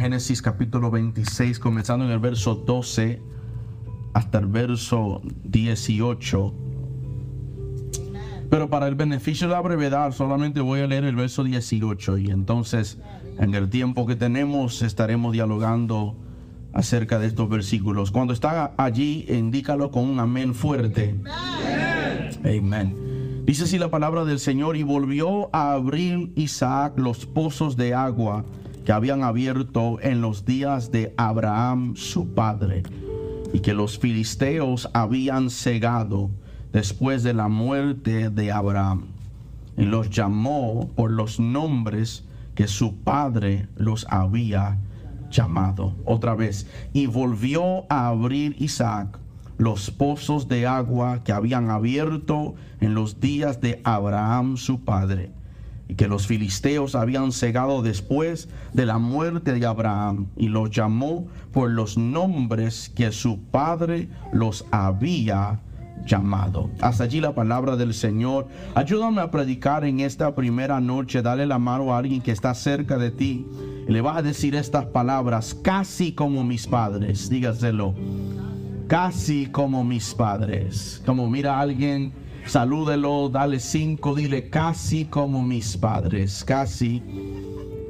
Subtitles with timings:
[0.00, 3.20] Génesis capítulo 26, comenzando en el verso 12
[4.14, 6.54] hasta el verso 18.
[8.48, 12.30] Pero para el beneficio de la brevedad solamente voy a leer el verso 18 y
[12.30, 12.96] entonces
[13.38, 16.16] en el tiempo que tenemos estaremos dialogando
[16.72, 18.10] acerca de estos versículos.
[18.10, 21.14] Cuando está allí, indícalo con un amén fuerte.
[22.42, 23.42] Amén.
[23.44, 28.46] Dice así la palabra del Señor y volvió a abrir Isaac los pozos de agua
[28.90, 32.82] que habían abierto en los días de Abraham su padre
[33.52, 36.28] y que los filisteos habían cegado
[36.72, 39.04] después de la muerte de Abraham.
[39.76, 42.24] Y los llamó por los nombres
[42.56, 44.80] que su padre los había
[45.30, 45.94] llamado.
[46.04, 46.66] Otra vez.
[46.92, 49.20] Y volvió a abrir Isaac
[49.56, 55.30] los pozos de agua que habían abierto en los días de Abraham su padre
[55.90, 61.26] y que los filisteos habían cegado después de la muerte de Abraham, y los llamó
[61.52, 65.60] por los nombres que su padre los había
[66.06, 66.70] llamado.
[66.80, 68.46] Hasta allí la palabra del Señor.
[68.76, 71.22] Ayúdame a predicar en esta primera noche.
[71.22, 73.44] Dale la mano a alguien que está cerca de ti.
[73.88, 77.28] Y le vas a decir estas palabras, casi como mis padres.
[77.28, 77.94] Dígaselo.
[78.86, 81.02] Casi como mis padres.
[81.04, 82.12] Como mira a alguien
[82.46, 87.02] salúdelo, dale cinco, dile casi como mis padres, casi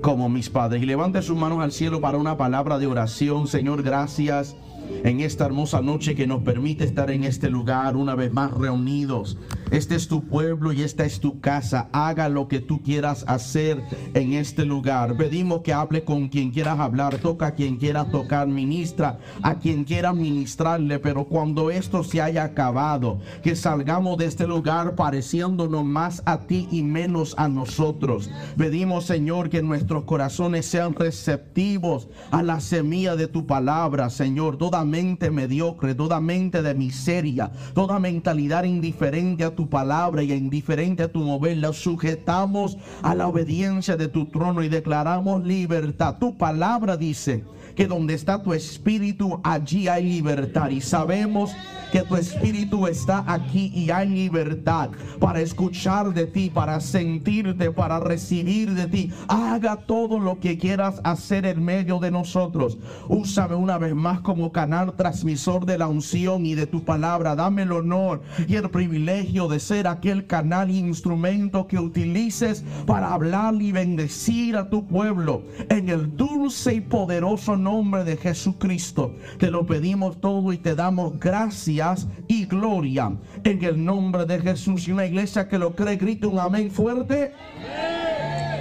[0.01, 0.83] como mis padres.
[0.83, 3.47] Y levante sus manos al cielo para una palabra de oración.
[3.47, 4.57] Señor, gracias
[5.05, 9.39] en esta hermosa noche que nos permite estar en este lugar una vez más reunidos.
[9.71, 11.89] Este es tu pueblo y esta es tu casa.
[11.93, 13.81] Haga lo que tú quieras hacer
[14.15, 15.17] en este lugar.
[15.17, 19.85] Pedimos que hable con quien quieras hablar, toca a quien quieras tocar, ministra a quien
[19.85, 26.23] quiera ministrarle, pero cuando esto se haya acabado, que salgamos de este lugar pareciéndonos más
[26.27, 28.29] a ti y menos a nosotros.
[28.57, 34.57] Pedimos, Señor, que nuestros corazones sean receptivos a la semilla de tu palabra, Señor.
[34.57, 41.03] Toda mente mediocre, toda mente de miseria, toda mentalidad indiferente a tu palabra y indiferente
[41.03, 46.17] a tu mover, la sujetamos a la obediencia de tu trono y declaramos libertad.
[46.19, 47.45] Tu palabra dice
[47.75, 50.71] que donde está tu espíritu, allí hay libertad.
[50.71, 51.53] Y sabemos
[51.91, 57.99] que tu espíritu está aquí y hay libertad para escuchar de ti, para sentirte, para
[57.99, 59.13] recibir de ti.
[59.29, 62.79] Haga todo lo que quieras hacer en medio de nosotros.
[63.09, 67.35] Úsame una vez más como canal transmisor de la unción y de tu palabra.
[67.35, 73.13] Dame el honor y el privilegio de ser aquel canal e instrumento que utilices para
[73.13, 79.15] hablar y bendecir a tu pueblo en el dulce y poderoso nombre de Jesucristo.
[79.39, 83.13] Te lo pedimos todo y te damos gracias y gloria
[83.45, 84.89] en el nombre de Jesús.
[84.89, 87.33] Y una iglesia que lo cree, grita un amén fuerte.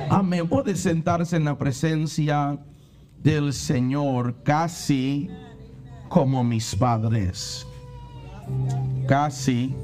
[0.10, 0.48] Amén.
[0.48, 2.60] Puede sentarse en la presencia
[3.22, 5.30] del Señor casi
[6.10, 7.66] como mis padres.
[9.08, 9.76] Casi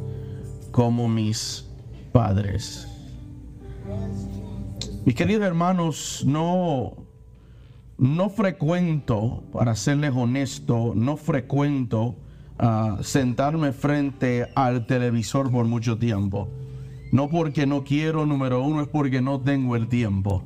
[0.76, 1.66] como mis
[2.12, 2.86] padres.
[5.06, 6.98] Mis queridos hermanos, no,
[7.98, 12.18] no frecuento, para serles honesto, no frecuento
[13.00, 16.50] sentarme frente al televisor por mucho tiempo.
[17.14, 20.44] No porque no quiero, número uno, es porque no tengo el tiempo.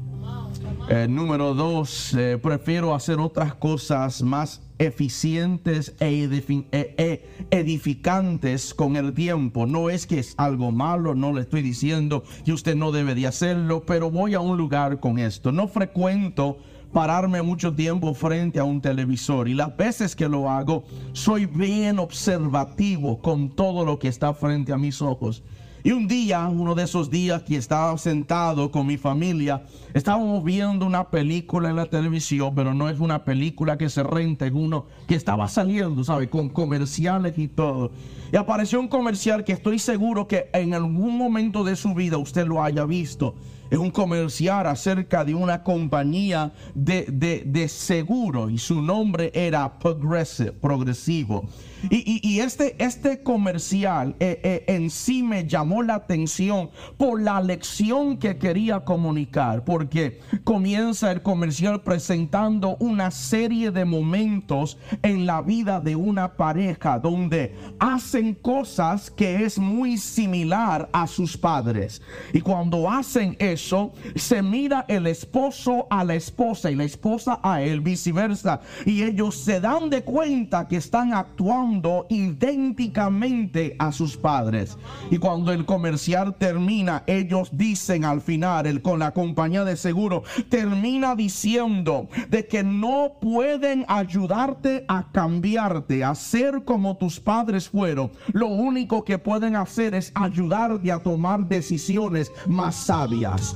[0.89, 6.23] Eh, número dos, eh, prefiero hacer otras cosas más eficientes e,
[6.71, 9.67] e, e edificantes con el tiempo.
[9.67, 13.27] No es que es algo malo, no le estoy diciendo que usted no debe de
[13.27, 15.51] hacerlo, pero voy a un lugar con esto.
[15.51, 16.57] No frecuento
[16.91, 20.83] pararme mucho tiempo frente a un televisor y las veces que lo hago
[21.13, 25.43] soy bien observativo con todo lo que está frente a mis ojos.
[25.83, 29.63] Y un día, uno de esos días que estaba sentado con mi familia,
[29.93, 34.45] estábamos viendo una película en la televisión, pero no es una película que se renta
[34.45, 36.29] en uno que estaba saliendo, ¿sabe?
[36.29, 37.91] Con comerciales y todo.
[38.31, 42.45] Y apareció un comercial que estoy seguro que en algún momento de su vida usted
[42.45, 43.35] lo haya visto
[43.69, 47.05] es un comercial acerca de una compañía de,
[47.45, 51.47] de, seguro y su nombre era Progressive, Progresivo.
[51.89, 58.17] Y, este, este comercial eh, eh, en sí me llamó la atención por la lección
[58.17, 65.79] que quería comunicar, porque comienza el comercial presentando una serie de momentos en la vida
[65.79, 72.01] de una pareja donde hacen cosas que es muy similar a sus padres.
[72.33, 73.58] Y cuando hacen eso,
[74.15, 78.61] se mira el esposo a la esposa y la esposa a él, viceversa.
[78.85, 84.77] Y ellos se dan de cuenta que están actuando idénticamente a sus padres.
[85.11, 90.23] Y cuando el comercial termina, ellos dicen al final, el, con la compañía de seguro,
[90.49, 98.11] termina diciendo de que no pueden ayudarte a cambiarte, a ser como tus padres fueron.
[98.33, 103.48] Lo único que pueden hacer es ayudarte a tomar decisiones más sabias.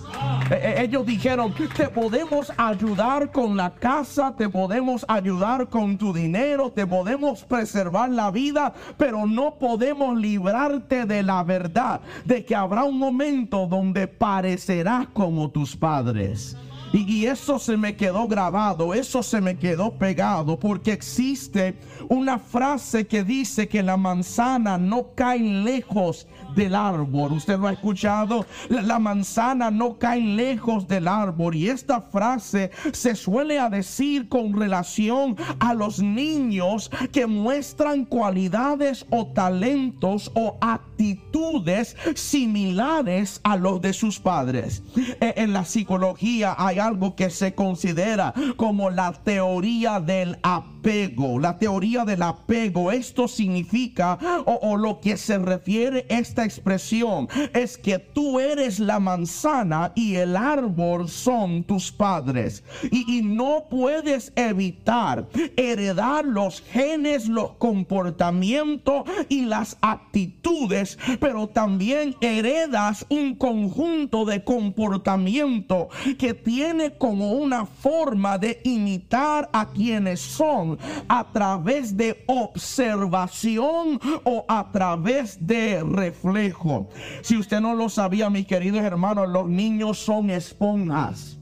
[0.49, 6.13] E, e, ellos dijeron, te podemos ayudar con la casa, te podemos ayudar con tu
[6.13, 12.55] dinero, te podemos preservar la vida, pero no podemos librarte de la verdad, de que
[12.55, 16.55] habrá un momento donde parecerás como tus padres.
[16.93, 21.75] Y, eso se me quedó grabado, eso se me quedó pegado, porque existe
[22.07, 27.33] una frase que dice que la manzana no cae lejos del árbol.
[27.33, 28.45] ¿Usted lo ha escuchado?
[28.69, 31.55] La, manzana no cae lejos del árbol.
[31.55, 39.05] Y esta frase se suele a decir con relación a los niños que muestran cualidades
[39.09, 44.83] o talentos o actitudes similares a los de sus padres.
[45.19, 51.39] E, en la psicología hay algo que se considera como la teoría del apego.
[51.39, 52.91] La teoría del apego.
[52.91, 56.05] Esto significa o, lo que se refiere
[56.45, 62.63] expresión es que tú eres la manzana y el árbol son tus padres.
[62.91, 72.15] Y, y no puedes evitar heredar los genes, los comportamientos y las actitudes, pero también
[72.21, 80.77] heredas un conjunto de comportamiento que tiene como una forma de imitar a quienes son
[81.07, 86.32] a través de observación o a través de reflexión
[87.21, 91.38] si usted no lo sabía, mis queridos hermanos, los niños son esponjas.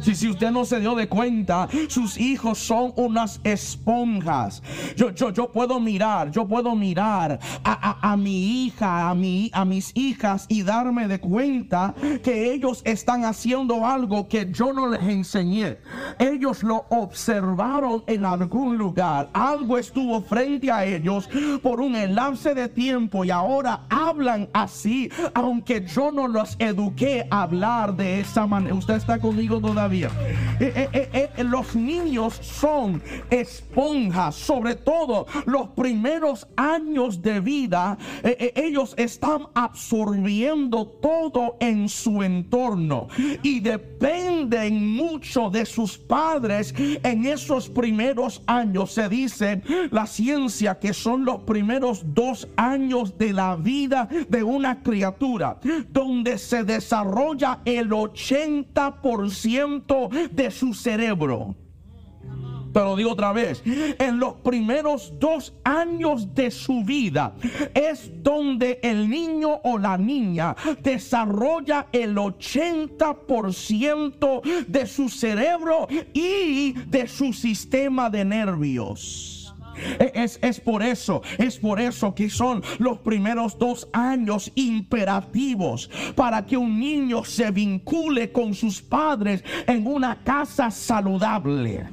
[0.00, 4.62] Si, si usted no se dio de cuenta, sus hijos son unas esponjas.
[4.96, 9.92] Yo, yo, yo puedo mirar, yo puedo mirar a, mi hija, a, mi, a mis
[9.94, 15.78] hijas y darme de cuenta que ellos están haciendo algo que yo no les enseñé.
[16.18, 19.28] Ellos lo observaron en algún lugar.
[19.34, 21.28] Algo estuvo frente a ellos
[21.62, 27.42] por un enlace de tiempo y ahora hablan así, aunque yo no los eduqué a
[27.42, 28.74] hablar de esa manera.
[28.74, 29.89] Usted está conmigo todavía.
[29.92, 38.94] Eh, eh, eh, los niños son esponjas, sobre todo los primeros años de vida, ellos
[38.96, 43.08] están absorbiendo todo en su entorno
[43.42, 48.92] y dependen mucho de sus padres en esos primeros años.
[48.92, 54.82] Se dice la ciencia que son los primeros dos años de la vida de una
[54.82, 55.58] criatura,
[55.88, 59.79] donde se desarrolla el 80%
[60.30, 61.54] de su cerebro.
[62.72, 67.32] Pero digo otra vez, en los primeros dos años de su vida
[67.74, 77.06] es donde el niño o la niña desarrolla el 80% de su cerebro y de
[77.08, 79.39] su sistema de nervios.
[80.14, 86.44] Es, es por eso, es por eso que son los primeros dos años imperativos para
[86.44, 91.86] que un niño se vincule con sus padres en una casa saludable.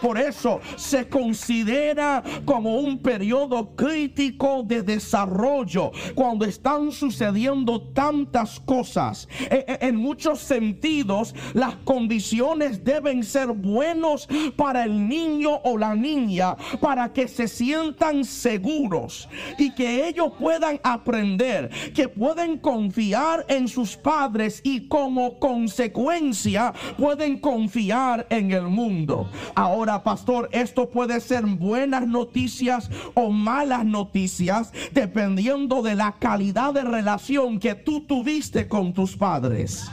[0.00, 9.28] Por, eso se considera como un periodo crítico de desarrollo cuando están sucediendo tantas cosas.
[9.50, 15.94] E, e, en muchos sentidos, las condiciones deben ser buenos para el niño o la
[15.94, 19.28] niña para que se sientan seguros
[19.58, 27.38] y que ellos puedan aprender que pueden confiar en sus padres y como consecuencia pueden
[27.38, 29.28] confiar en el mundo.
[29.54, 36.82] Ahora, pastor, esto puede ser buenas noticias o malas noticias dependiendo de la calidad de
[36.82, 39.90] relación que tú tuviste con tus padres.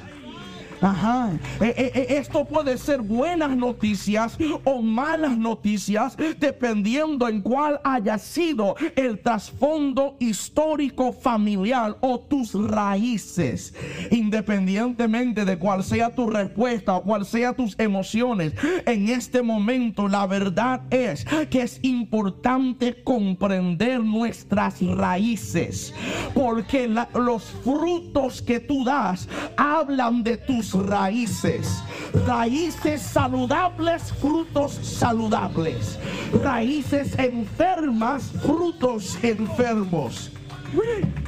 [0.82, 1.32] Ajá.
[1.60, 8.18] E, e, e, esto puede ser buenas noticias o malas noticias dependiendo en cuál haya
[8.18, 13.74] sido el trasfondo histórico familiar o tus raíces.
[14.10, 18.54] Independientemente de cuál sea tu respuesta o cuál sea tus emociones,
[18.86, 25.94] en este momento la verdad es que es importante comprender nuestras raíces
[26.34, 31.84] porque los frutos que tú das hablan de tus raíces.
[32.26, 35.98] Raíces saludables, frutos saludables.
[36.44, 40.32] Raíces enfermas, frutos enfermos.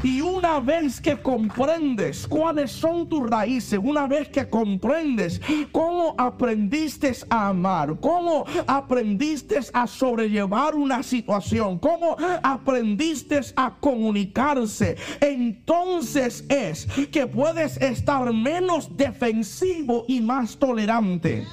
[0.04, 7.14] Y una vez que comprendes cuáles son tus raíces, una vez que comprendes cómo aprendiste
[7.30, 17.26] a amar, cómo aprendiste a sobrellevar una situación, cómo aprendiste a comunicarse, entonces es que
[17.28, 21.46] puedes estar menos defensivo y más tolerante.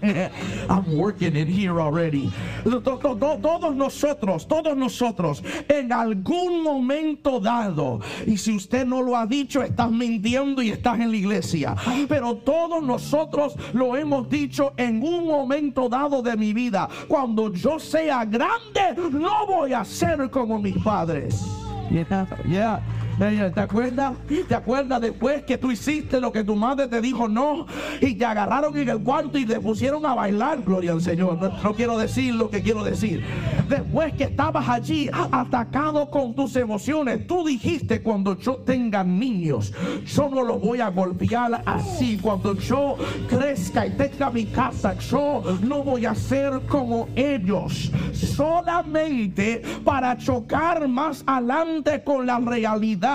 [0.68, 2.30] I'm working it here already.
[2.64, 9.62] Todos nosotros, todos nosotros, en algún momento dado, y si usted no lo ha dicho,
[9.62, 11.74] estás mintiendo y estás en la iglesia.
[12.08, 16.88] Pero todos nosotros lo hemos dicho en un momento dado de mi vida.
[17.08, 21.44] Cuando yo sea grande, no voy a ser como mis padres.
[21.90, 22.97] Yeah.
[23.18, 24.12] ¿Te acuerdas?
[24.46, 27.66] ¿Te acuerdas después que tú hiciste lo que tu madre te dijo no?
[28.00, 31.36] Y te agarraron en el cuarto y te pusieron a bailar, gloria al Señor.
[31.36, 33.24] No, quiero decir lo que quiero decir.
[33.68, 39.74] Después que estabas allí atacado con tus emociones, tú dijiste cuando yo tenga niños,
[40.06, 42.18] yo no los voy a golpear así.
[42.18, 42.96] Cuando yo
[43.28, 47.90] crezca y tenga mi casa, yo no voy a ser como ellos.
[48.12, 53.07] Solamente para chocar más adelante con la realidad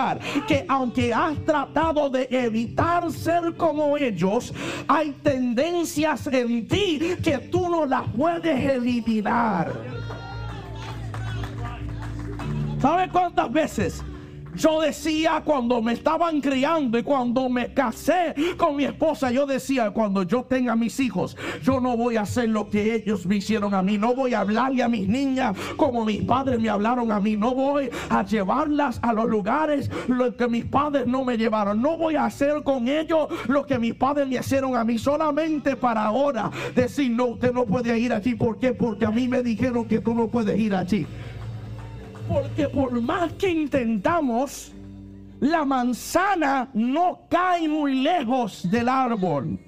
[0.48, 4.54] que aunque has tratado de evitar ser como ellos,
[4.88, 9.72] hay tendencias en ti que tú no las puedes eliminar.
[12.82, 14.04] ¿Sabes cuántas veces?
[14.56, 19.92] Yo decía cuando me estaban criando y cuando me casé con mi esposa, yo decía,
[19.92, 23.74] cuando yo tenga mis hijos, yo no voy a hacer lo que ellos me hicieron
[23.74, 23.98] a mí.
[23.98, 27.36] No voy a hablarle a mis niñas como mis padres me hablaron a mí.
[27.36, 31.82] No voy a llevarlas a los lugares lo que mis padres no me llevaron.
[31.82, 34.98] No voy a hacer con ellos lo que mis padres me hicieron a mí.
[34.98, 38.36] Solamente para ahora decir, no, usted no puede ir allí.
[38.36, 38.74] ¿Por qué?
[38.74, 41.08] Porque a mí me dijeron que tú no puedes ir allí.
[42.28, 44.72] Porque por más que intentamos,
[45.40, 49.60] la manzana no cae muy lejos del árbol.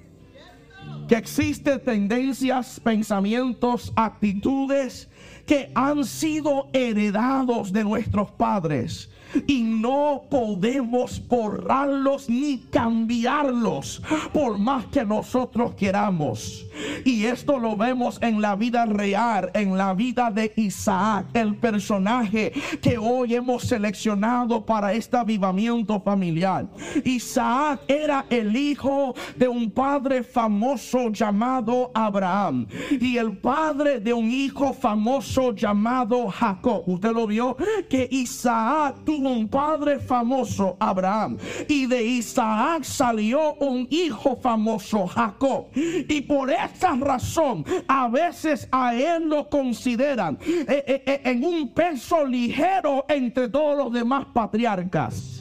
[1.08, 5.08] Que existen tendencias, pensamientos, actitudes
[5.46, 9.10] que han sido heredados de nuestros padres
[9.46, 14.02] y no podemos borrarlos ni cambiarlos
[14.32, 16.66] por más que nosotros queramos.
[17.04, 22.52] Y esto lo vemos en la vida real, en la vida de Isaac, el personaje
[22.80, 26.66] que hoy hemos seleccionado para este avivamiento familiar.
[27.04, 32.66] Isaac era el hijo de un padre famoso llamado Abraham
[33.00, 36.82] y el padre de un hijo famoso llamado Jacob.
[36.86, 37.56] Usted lo vio
[37.88, 45.68] que Isaac un padre famoso, Abraham, y de Isaac salió un hijo famoso, Jacob.
[45.74, 51.72] Y por esa razón, a veces a él lo consideran eh, eh, eh, en un
[51.72, 55.35] peso ligero entre todos los demás patriarcas.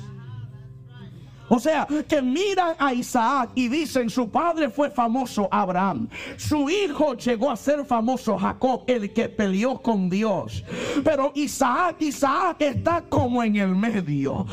[1.47, 7.15] O sea, que miran a Isaac y dicen, su padre fue famoso Abraham, su hijo
[7.15, 10.63] llegó a ser famoso Jacob, el que peleó con Dios.
[11.03, 14.45] Pero Isaac, Isaac está como en el medio,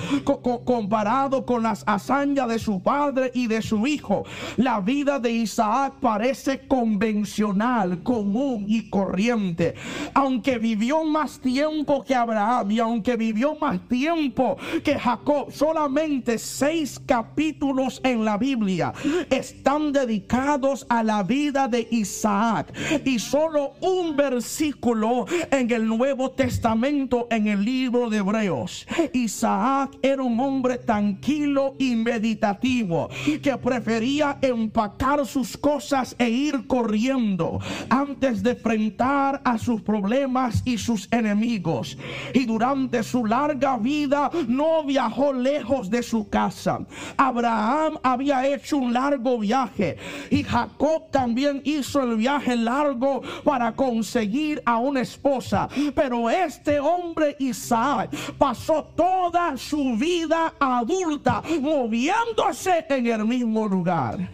[0.65, 4.25] comparado con las hazañas de su padre y de su hijo.
[4.57, 9.75] La vida de Isaac parece convencional, común y corriente.
[10.13, 16.82] Aunque vivió más tiempo que Abraham y aunque vivió más tiempo que Jacob, solamente seis
[17.07, 18.93] capítulos en la Biblia
[19.31, 22.73] están dedicados a la vida de Isaac
[23.05, 28.87] y solo un versículo en el Nuevo Testamento en el libro de Hebreos.
[29.13, 33.09] Isaac era un hombre tranquilo y meditativo
[33.41, 37.61] que prefería empacar sus cosas e ir corriendo
[37.91, 41.97] antes de enfrentar a sus problemas y sus enemigos.
[42.35, 46.72] Y durante su larga vida no viajó lejos de su casa
[47.17, 49.97] Abraham había hecho un largo viaje
[50.31, 55.69] y Jacob también hizo el viaje largo para conseguir a una esposa.
[55.95, 64.29] Pero este hombre Isaac pasó toda su vida adulta moviéndose en el mismo lugar.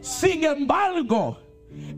[0.00, 1.38] Sin embargo,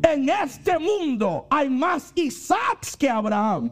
[0.02, 3.70] en este mundo hay más Isaacs que Abraham.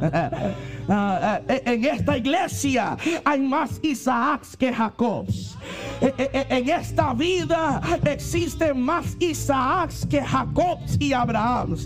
[0.86, 5.56] Ah, ah, en esta iglesia hay más Isaacs que Jacobs.
[6.00, 11.76] E- e- e- En esta vida existen más Isaacs que Jacob y Abraham.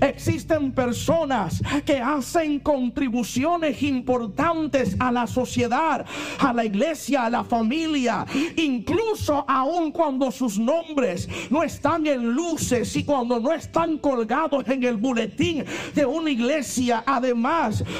[0.00, 6.06] Existen personas que hacen contribuciones importantes a la sociedad,
[6.38, 8.24] a la iglesia, a la familia,
[8.56, 14.82] incluso aun cuando sus nombres no están en luces y cuando no están colgados en
[14.82, 15.62] el boletín
[15.94, 17.04] de una iglesia.
[17.06, 17.55] Además,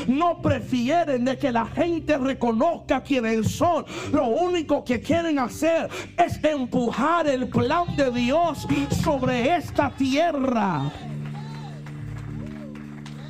[0.06, 3.84] no prefieren de que la gente reconozca quiénes son.
[4.12, 8.66] Lo único que quieren hacer es empujar el plan de Dios
[9.02, 10.90] sobre esta tierra.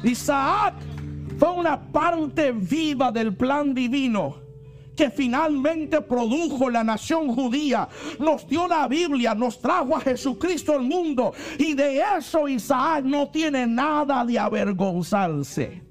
[0.02, 0.74] Isaac
[1.38, 4.46] fue una parte viva del plan divino
[4.96, 7.86] que finalmente produjo la nación judía,
[8.18, 13.28] nos dio la Biblia, nos trajo a Jesucristo al mundo y de eso Isaac no
[13.28, 15.85] tiene nada de avergonzarse.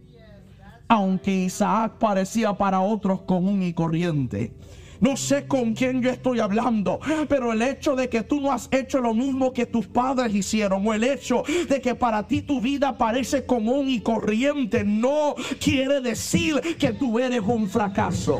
[0.96, 4.54] Aunque Isaac parecía para otros común y corriente.
[5.02, 8.70] No sé con quién yo estoy hablando, pero el hecho de que tú no has
[8.72, 12.62] hecho lo mismo que tus padres hicieron, o el hecho de que para ti tu
[12.62, 18.40] vida parece común y corriente, no quiere decir que tú eres un fracaso.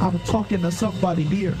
[0.00, 1.54] I'm talking to somebody here.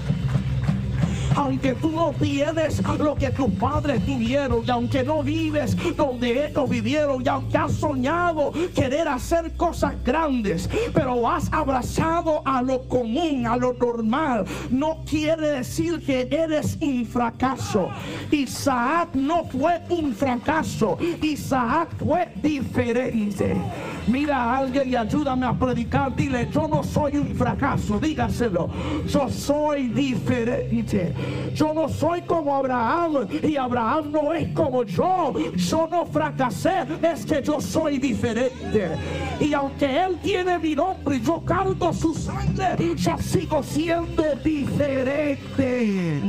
[1.36, 6.68] Aunque tú no tienes lo que tus padres tuvieron, y aunque no vives donde ellos
[6.68, 13.46] vivieron, y aunque has soñado querer hacer cosas grandes, pero has abrazado a lo común,
[13.46, 17.90] a lo normal, no quiere decir que eres un fracaso.
[18.30, 23.56] Isaac no fue un fracaso, Isaac fue diferente.
[24.06, 26.14] Mira a alguien y ayúdame a predicar.
[26.14, 27.98] Dile, yo no soy un fracaso.
[27.98, 28.68] Dígaselo.
[29.08, 31.12] Yo soy diferente.
[31.54, 33.26] Yo no soy como Abraham.
[33.42, 35.34] Y Abraham no es como yo.
[35.56, 36.84] Yo no fracasé.
[37.02, 38.90] Es que yo soy diferente.
[39.40, 46.22] Y aunque él tiene mi nombre y yo cargo su sangre, yo sigo siendo diferente.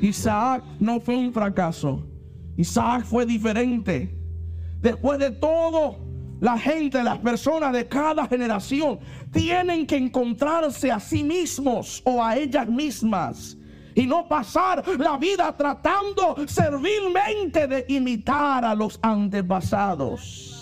[0.00, 2.02] Isaac no fue un fracaso.
[2.56, 4.23] Isaac fue diferente.
[4.84, 5.96] Después de todo,
[6.40, 8.98] la gente, las personas de cada generación
[9.32, 13.56] tienen que encontrarse a sí mismos o a ellas mismas
[13.94, 20.53] y no pasar la vida tratando servilmente de imitar a los antepasados.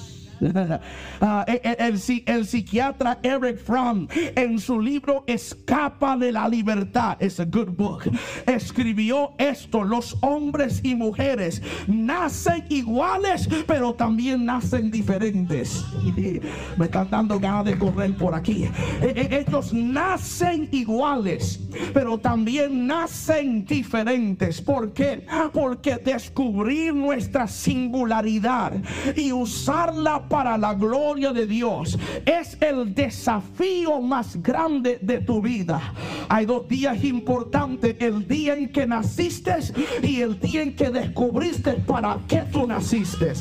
[1.21, 7.17] Ah, el, el- el- el psiquiatra Eric Fromm en su libro Escapa de la libertad,
[7.21, 8.03] es a good book,
[8.47, 15.85] escribió esto, los hombres y mujeres nacen iguales, pero también nacen diferentes.
[16.77, 18.65] Me están dando ganas de correr por aquí.
[19.01, 21.61] E- e- Ellos nacen iguales,
[21.95, 24.61] pero también nacen diferentes.
[24.61, 25.25] ¿Por qué?
[25.53, 28.73] Porque descubrir nuestra singularidad
[29.17, 35.93] y usarla para la gloria de Dios es el desafío más grande de tu vida.
[36.27, 39.55] Hay dos días importantes, el día en que naciste
[40.03, 43.35] y el día en que descubriste para qué tú naciste.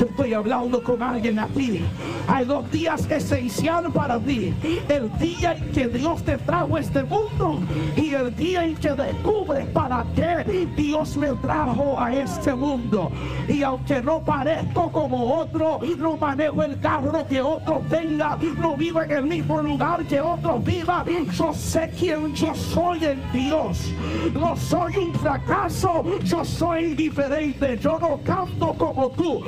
[0.00, 1.80] Estoy hablando con alguien aquí.
[2.26, 4.52] Hay dos días esenciales para ti.
[4.88, 7.60] El día en que Dios te trajo a este mundo
[7.96, 13.10] y el día en que descubres para qué Dios me trajo a este mundo.
[13.48, 19.02] Y aunque no parezco como otro, no manejo el carro que otro tenga, no vivo
[19.02, 23.92] en el mismo lugar que otros vivan, yo sé quién yo soy en Dios.
[24.34, 27.78] No soy un fracaso, yo soy diferente.
[27.78, 29.42] Yo no canto como tú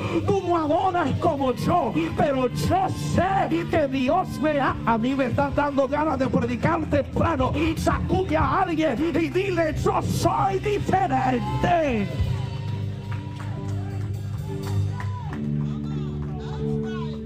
[0.55, 4.75] adoras como yo, pero yo sé que Dios me ha.
[4.85, 7.51] A mí me está dando ganas de predicar temprano.
[7.77, 12.07] Sacude a alguien y dile: Yo soy diferente.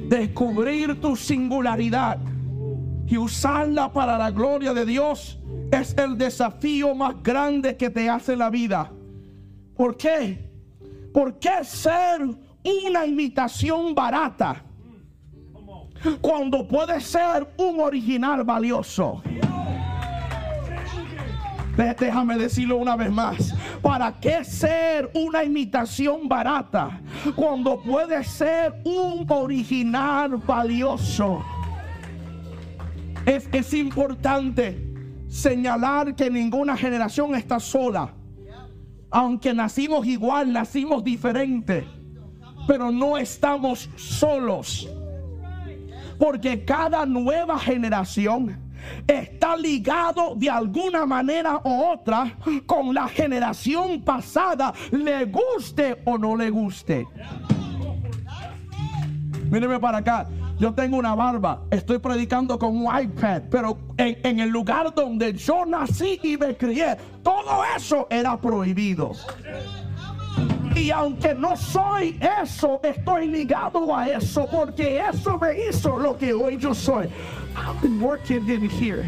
[0.08, 2.18] Descubrir tu singularidad
[3.06, 5.40] y usarla para la gloria de Dios
[5.72, 8.92] es el desafío más grande que te hace la vida.
[9.76, 10.50] ¿Por qué?
[11.14, 12.22] ¿Por qué ser
[12.88, 14.64] una imitación barata
[16.22, 19.22] cuando puede ser un original valioso?
[21.76, 23.54] Dé- Déjame decirlo una vez más.
[23.82, 27.00] ¿Para qué ser una imitación barata
[27.36, 31.42] cuando puede ser un original valioso?
[33.26, 34.86] Es, es importante
[35.28, 38.14] señalar que ninguna generación está sola.
[39.12, 41.88] Aunque nacimos igual, nacimos diferente.
[42.70, 44.88] Pero no estamos solos.
[46.20, 48.60] Porque cada nueva generación
[49.08, 52.32] está ligado de alguna manera u otra
[52.68, 57.08] con la generación pasada, le guste o no le guste.
[59.50, 60.28] Míreme para acá.
[60.60, 65.34] Yo tengo una barba, estoy predicando con un iPad, pero en, en el lugar donde
[65.34, 69.14] yo nací y me crié, todo eso era prohibido.
[70.76, 76.34] Y aunque no soy eso, estoy ligado a eso porque eso me hizo lo que
[76.34, 77.10] hoy yo soy.
[77.60, 79.06] I've been working in here.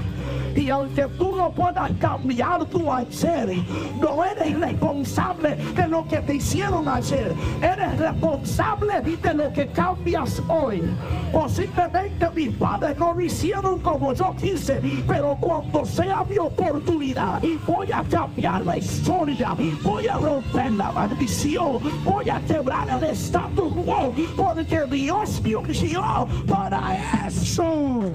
[0.56, 3.64] Y aunque tú no puedas cambiar tu ayer,
[4.00, 7.34] no eres responsable de lo que te hicieron ayer.
[7.62, 10.84] Eres responsable de lo que cambias hoy.
[11.32, 17.92] Posiblemente mis padres no lo hicieron como yo quise, pero cuando sea mi oportunidad, voy
[17.92, 24.14] a cambiar la historia, voy a romper la maldición, voy a quebrar el status quo,
[24.36, 28.12] porque Dios me ungió para eso.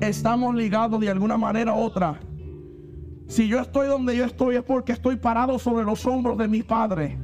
[0.00, 2.20] Estamos ligados de alguna manera u otra.
[3.28, 6.62] Si yo estoy donde yo estoy es porque estoy parado sobre los hombros de mi
[6.62, 7.18] Padre.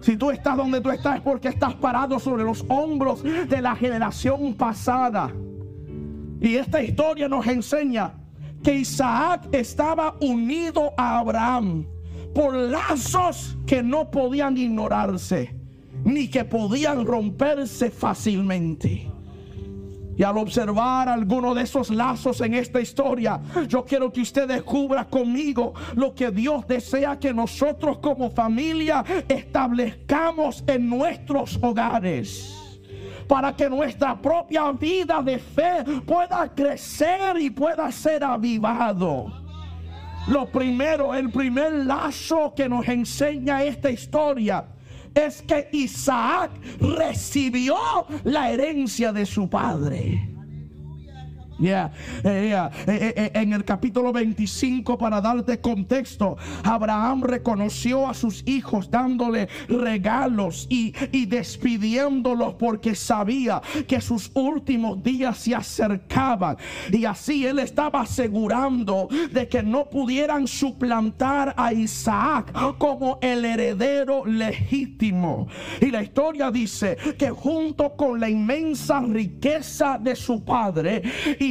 [0.00, 3.74] Si tú estás donde tú estás es porque estás parado sobre los hombros de la
[3.76, 5.32] generación pasada.
[6.40, 8.14] Y esta historia nos enseña
[8.62, 11.86] que Isaac estaba unido a Abraham
[12.34, 15.54] por lazos que no podían ignorarse,
[16.04, 19.08] ni que podían romperse fácilmente.
[20.16, 25.04] Y al observar alguno de esos lazos en esta historia, yo quiero que usted descubra
[25.06, 32.58] conmigo lo que Dios desea que nosotros como familia establezcamos en nuestros hogares
[33.26, 39.26] para que nuestra propia vida de fe pueda crecer y pueda ser avivado.
[40.28, 44.66] Lo primero, el primer lazo que nos enseña esta historia
[45.14, 47.76] es que Isaac recibió
[48.24, 50.31] la herencia de su padre.
[51.62, 51.92] Yeah,
[52.24, 52.70] yeah.
[52.88, 59.48] Eh, eh, en el capítulo 25, para darte contexto, Abraham reconoció a sus hijos dándole
[59.68, 66.56] regalos y, y despidiéndolos porque sabía que sus últimos días se acercaban.
[66.90, 74.26] Y así él estaba asegurando de que no pudieran suplantar a Isaac como el heredero
[74.26, 75.46] legítimo.
[75.80, 81.02] Y la historia dice que junto con la inmensa riqueza de su padre,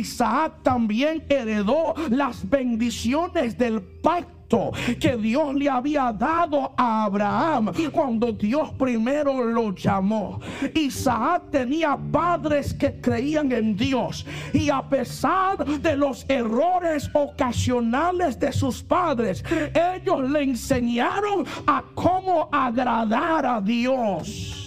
[0.02, 8.32] Isaac también heredó las bendiciones del pacto que Dios le había dado a Abraham cuando
[8.34, 10.40] Dios primero lo llamó.
[10.74, 18.52] Isaac tenía padres que creían en Dios y a pesar de los errores ocasionales de
[18.52, 24.58] sus padres, ellos le enseñaron a cómo agradar a Dios.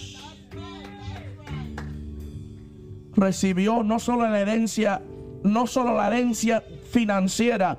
[3.15, 5.01] Recibió no solo la herencia
[5.45, 7.77] no solo la herencia financiera,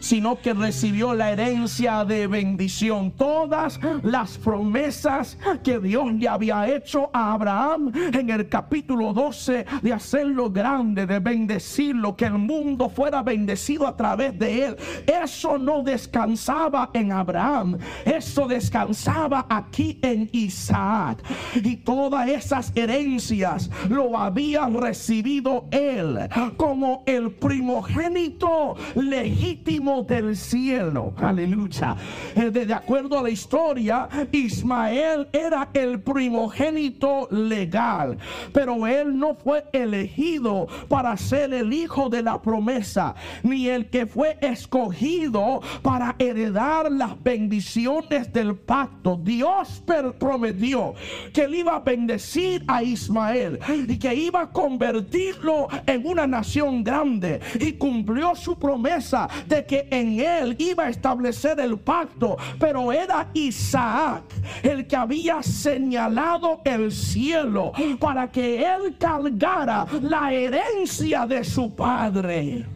[0.00, 3.10] sino que recibió la herencia de bendición.
[3.12, 9.92] Todas las promesas que Dios le había hecho a Abraham en el capítulo 12 de
[9.92, 14.76] hacerlo grande, de bendecirlo, que el mundo fuera bendecido a través de él.
[15.06, 21.22] Eso no descansaba en Abraham, eso descansaba aquí en Isaac.
[21.54, 26.18] Y todas esas herencias lo había recibido él
[26.56, 31.14] como el primogénito legítimo del cielo.
[31.16, 31.96] Aleluya.
[32.36, 38.18] Eh, de acuerdo a la historia, Ismael era el primogénito legal,
[38.52, 44.06] pero él no fue elegido para ser el hijo de la promesa, ni el que
[44.06, 49.18] fue escogido para heredar las bendiciones del pacto.
[49.22, 49.82] Dios
[50.18, 50.94] prometió
[51.32, 56.84] que él iba a bendecir a Ismael y que iba a convertirlo en una nación
[56.84, 62.92] grande y cumplió su promesa de que en él iba a establecer el pacto, pero
[62.92, 64.24] era Isaac
[64.62, 72.66] el que había señalado el cielo para que él cargara la herencia de su padre.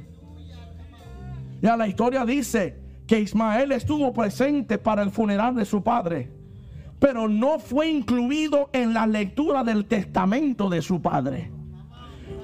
[1.60, 6.30] Ya la historia dice que Ismael estuvo presente para el funeral de su padre,
[6.98, 11.50] pero no fue incluido en la lectura del testamento de su padre.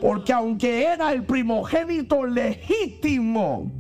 [0.01, 3.71] Porque aunque era el primogénito legítimo,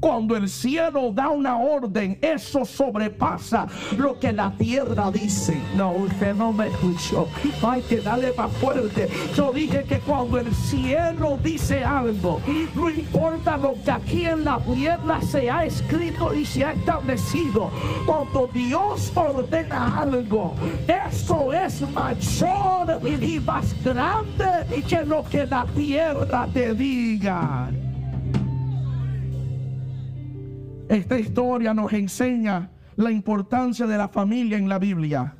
[0.00, 5.56] cuando el cielo da una orden, eso sobrepasa lo que la tierra dice.
[5.74, 7.28] No, usted no me escuchó.
[7.62, 9.08] Hay que darle más fuerte.
[9.34, 12.40] Yo dije que cuando el cielo dice algo,
[12.74, 17.70] no importa lo que aquí en la tierra se ha escrito y se ha establecido.
[18.04, 20.54] Cuando Dios ordena algo,
[20.86, 27.70] eso es mayor y más grande que lo que la tierra te diga.
[30.88, 35.34] Esta historia nos enseña la importancia de la familia en la Biblia.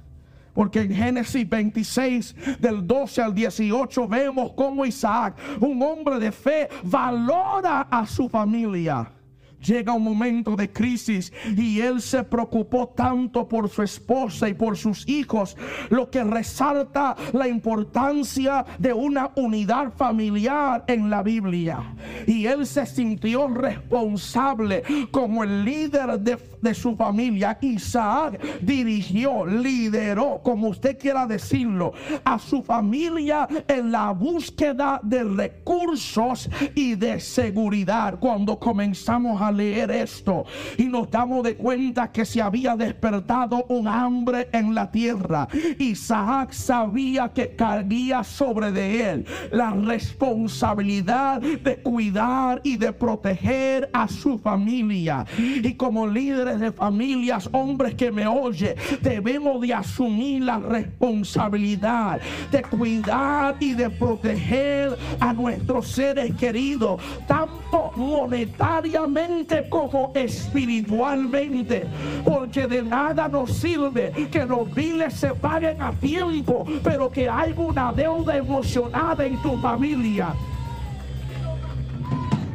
[0.53, 6.69] Porque en Génesis 26, del 12 al 18, vemos cómo Isaac, un hombre de fe,
[6.83, 9.11] valora a su familia
[9.61, 14.77] llega un momento de crisis y él se preocupó tanto por su esposa y por
[14.77, 15.57] sus hijos,
[15.91, 21.95] lo que resalta la importancia de una unidad familiar en la Biblia.
[22.27, 27.57] Y él se sintió responsable como el líder de, de su familia.
[27.61, 31.93] Isaac dirigió, lideró, como usted quiera decirlo,
[32.25, 38.19] a su familia en la búsqueda de recursos y de seguridad.
[38.19, 40.45] Cuando comenzamos a leer esto
[40.77, 45.47] y nos damos de cuenta que se había despertado un hambre en la tierra.
[45.79, 54.09] Isaac sabía que caía sobre de él la responsabilidad de cuidar y de proteger a
[54.09, 55.25] su familia.
[55.39, 62.63] Y como líderes de familias, hombres que me oye, debemos de asumir la responsabilidad de
[62.63, 71.85] cuidar y de proteger a nuestros seres queridos, tanto monetariamente como espiritualmente,
[72.25, 77.55] porque de nada nos sirve que los biles se paguen a tiempo, pero que hay
[77.57, 80.35] una deuda emocionada en tu familia.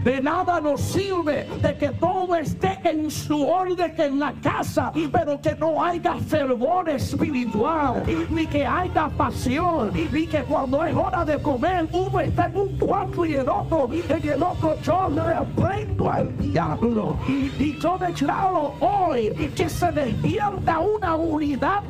[0.03, 5.39] De nada nos sirve de que todo esté en su orden en la casa, pero
[5.39, 11.39] que no haya fervor espiritual, ni que haya pasión, ni que cuando es hora de
[11.39, 16.35] comer, uno está en un cuarto y el otro, en el otro yo reprendo al
[16.39, 17.17] diablo.
[17.27, 21.83] Y yo declaro hoy que se despierta una unidad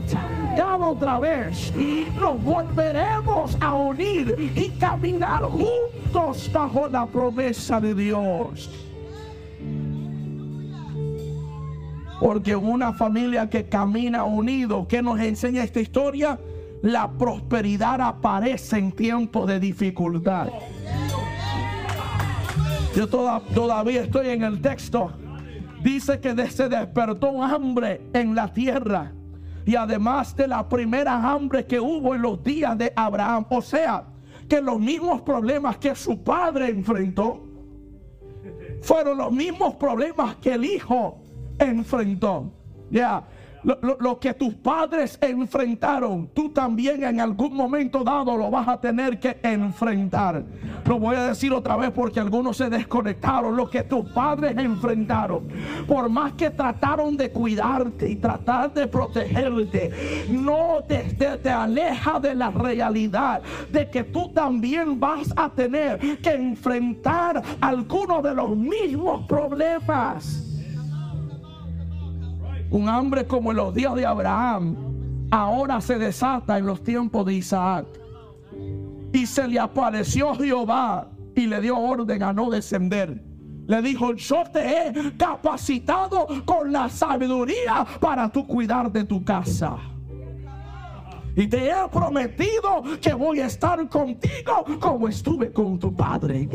[0.57, 1.71] ya otra vez.
[2.19, 8.00] Nos volveremos a unir y caminar juntos bajo la promesa de Dios.
[12.19, 16.39] Porque una familia que camina unido, ¿qué nos enseña esta historia?
[16.83, 20.47] La prosperidad aparece en tiempos de dificultad.
[22.95, 25.11] Yo toda- todavía estoy en el texto.
[25.83, 29.11] Dice que se despertó hambre en la tierra.
[29.65, 33.45] Y además de la primera hambre que hubo en los días de Abraham.
[33.49, 34.03] O sea,
[34.47, 37.47] que los mismos problemas que su padre enfrentó
[38.81, 41.19] fueron los mismos problemas que el hijo
[41.59, 42.51] enfrentó.
[42.89, 43.23] Ya,
[43.63, 49.19] lo, que tus padres enfrentaron, tú también en algún momento dado lo vas a tener
[49.19, 50.43] que enfrentar.
[50.85, 53.55] Lo voy a decir otra vez porque algunos se desconectaron.
[53.55, 55.47] Lo que tus padres enfrentaron,
[55.87, 62.19] por más que trataron de cuidarte y tratar de protegerte, no te, te- te aleja
[62.19, 68.55] de la realidad de que tú también vas a tener que enfrentar algunos de los
[68.57, 70.47] mismos problemas.
[72.71, 74.77] Un hambre como en los días de Abraham
[75.29, 77.85] ahora se desata en los tiempos de Isaac.
[79.11, 83.21] Y se le apareció Jehová y le dio orden a no descender.
[83.67, 89.77] Le dijo, yo te he capacitado con la sabiduría para tu cuidar de tu casa.
[91.35, 96.41] Y te he prometido que voy a estar contigo como estuve con tu padre.
[96.41, 96.49] Y,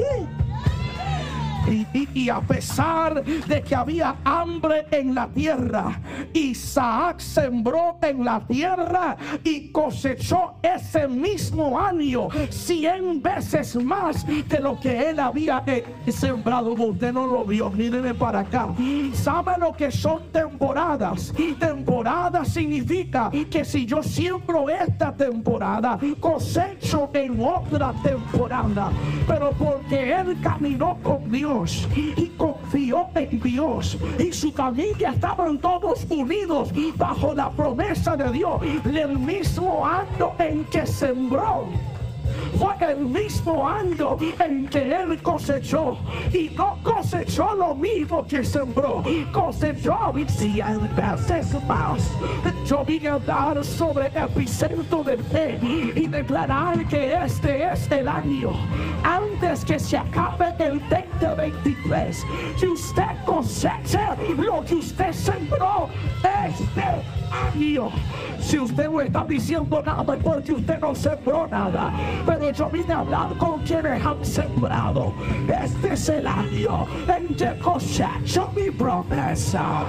[1.68, 6.00] y- y a pesar de que había hambre en la tierra,
[6.32, 14.78] Isaac sembró en la tierra y cosechó ese mismo año cien veces más de lo
[14.78, 16.72] que él había eh, sembrado.
[16.72, 18.68] Usted no lo vio, míreme para acá.
[19.14, 21.32] ¿Sabe lo que son temporadas?
[21.58, 28.90] Temporada significa que si yo siembro esta temporada, cosecho en otra temporada.
[29.26, 31.55] Pero porque él caminó con Dios
[31.94, 38.60] y confió en Dios y su familia estaban todos unidos bajo la promesa de Dios.
[38.84, 41.66] El mismo año en que sembró
[42.58, 45.98] fue el mismo año en que él cosechó
[46.32, 52.10] y no cosechó lo mismo que sembró, cosechó cien veces más.
[52.66, 55.58] Yo vine a hablar sobre epicentro de fe
[55.94, 58.52] y declarar que este es el año
[59.02, 62.24] antes que se acabe el 2023.
[62.56, 65.88] Si usted cosecha lo que usted sembró
[66.22, 66.82] este
[67.30, 67.90] año.
[68.40, 71.92] Si usted no está diciendo nada es porque usted no sembró nada.
[72.24, 75.12] Pero yo vine a hablar con quienes han sembrado.
[75.48, 79.84] Este es el año en que cosecho mi promesa.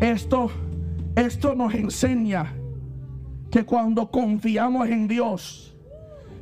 [0.00, 0.50] Esto,
[1.16, 2.54] esto nos enseña
[3.50, 5.76] que cuando confiamos en Dios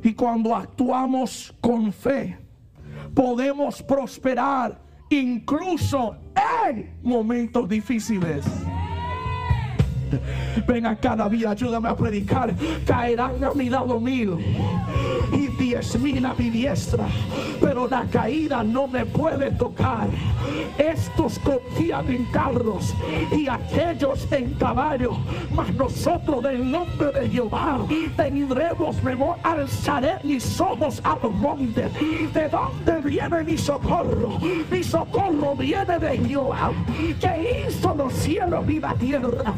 [0.03, 2.37] y cuando actuamos con fe,
[3.13, 6.15] podemos prosperar incluso
[6.65, 8.45] en momentos difíciles.
[10.67, 12.53] Ven a cada vida, ayúdame a predicar.
[12.85, 14.37] Caerán a mi lado mil
[15.31, 17.05] y diez mil a mi diestra,
[17.59, 20.07] pero la caída no me puede tocar.
[20.77, 22.93] Estos confían en carros
[23.31, 25.17] y aquellos en caballos,
[25.53, 27.79] mas nosotros del nombre de Jehová
[28.15, 31.91] tendremos memor, alzaré mis ojos a los montes.
[32.33, 34.39] ¿De dónde viene mi socorro?
[34.69, 36.71] Mi socorro viene de Jehová,
[37.19, 39.53] que hizo los cielos y la tierra.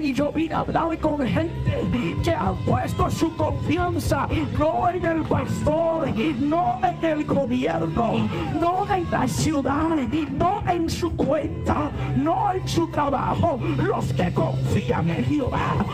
[0.00, 1.82] Y yo vine a hablar con gente
[2.22, 6.08] que ha puesto su confianza no en el pastor,
[6.40, 8.28] no en el gobierno,
[8.60, 9.96] no en la ciudad,
[10.32, 13.58] no en su cuenta, no en su trabajo.
[13.76, 15.84] Los que confían en Jehová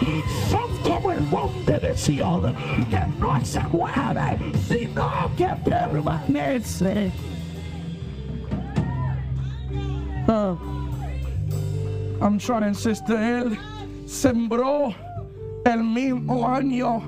[0.51, 2.55] son como el monte de Sion,
[2.91, 4.39] que no se mueve,
[4.69, 7.13] sino que permanece.
[10.27, 10.57] Ah.
[12.23, 13.59] I'm trying to insist él
[14.07, 14.95] sembró
[15.67, 17.03] el mismo año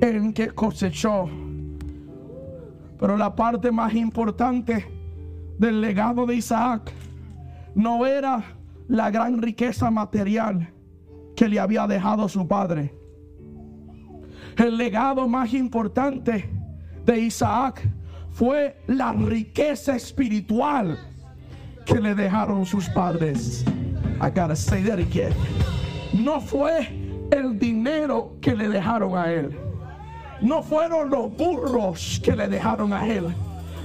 [0.00, 1.39] en que cosechó.
[3.00, 4.86] Pero la parte más importante
[5.58, 6.92] del legado de Isaac
[7.74, 8.44] no era
[8.88, 10.68] la gran riqueza material
[11.34, 12.94] que le había dejado su padre.
[14.56, 16.48] El legado más importante
[17.04, 17.82] de Isaac
[18.30, 20.98] fue la riqueza espiritual
[21.86, 23.64] que le dejaron sus padres.
[24.22, 25.32] I gotta say that again
[26.12, 26.88] no fue
[27.30, 29.56] el dinero que le dejaron a él.
[30.40, 33.34] No fueron los burros que le dejaron a él.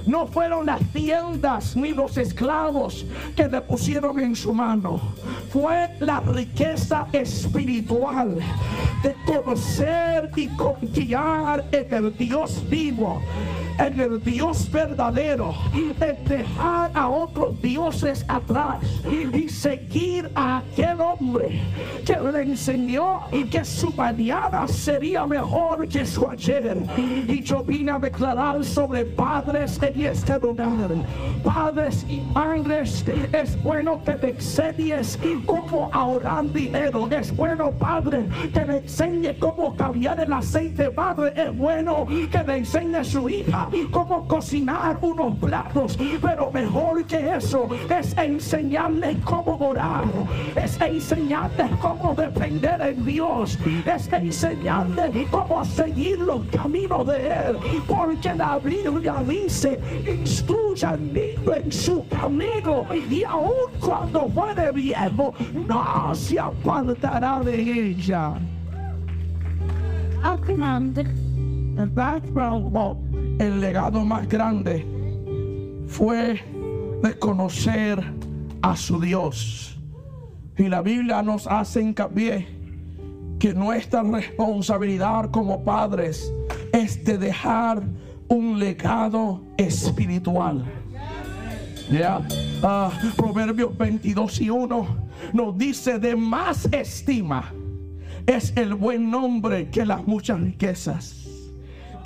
[0.06, 5.00] No fueron las tiendas ni los esclavos que le pusieron en su mano.
[5.50, 8.38] Fue la riqueza espiritual
[9.02, 13.20] de conocer y confiar en el Dios vivo
[13.78, 18.78] en el Dios verdadero, en dejar a otros dioses atrás
[19.34, 21.60] y seguir a aquel hombre
[22.04, 26.76] que le enseñó que su mañana sería mejor que su ayer.
[27.28, 30.68] Y yo vine a declarar sobre padres en este lugar,
[31.44, 38.64] padres y madres, es bueno que te enseñes cómo ahorrar dinero, es bueno, padre, que
[38.64, 43.65] le enseñe cómo cambiar el aceite, padre, es bueno que le enseñe a su hija
[43.90, 50.04] cómo cocinar unos platos, pero mejor que eso es enseñarles cómo orar,
[50.54, 58.34] es enseñarles cómo depender en Dios, es enseñarles cómo seguir los caminos de Él, porque
[58.34, 65.34] la Biblia dice, instruya al niño en su camino y aun cuando fuere viejo,
[65.68, 68.34] no se apartará de ella.
[71.76, 71.90] El
[73.38, 74.86] el legado más grande
[75.86, 76.40] fue
[77.02, 78.02] de conocer
[78.62, 79.78] a su Dios.
[80.56, 82.46] Y la Biblia nos hace hincapié
[83.38, 86.32] que nuestra responsabilidad como padres
[86.72, 87.82] es de dejar
[88.28, 90.64] un legado espiritual.
[91.90, 92.26] Ya,
[92.62, 94.86] ah, Proverbios 22 y 1
[95.32, 97.52] nos dice de más estima
[98.26, 101.25] es el buen nombre que las muchas riquezas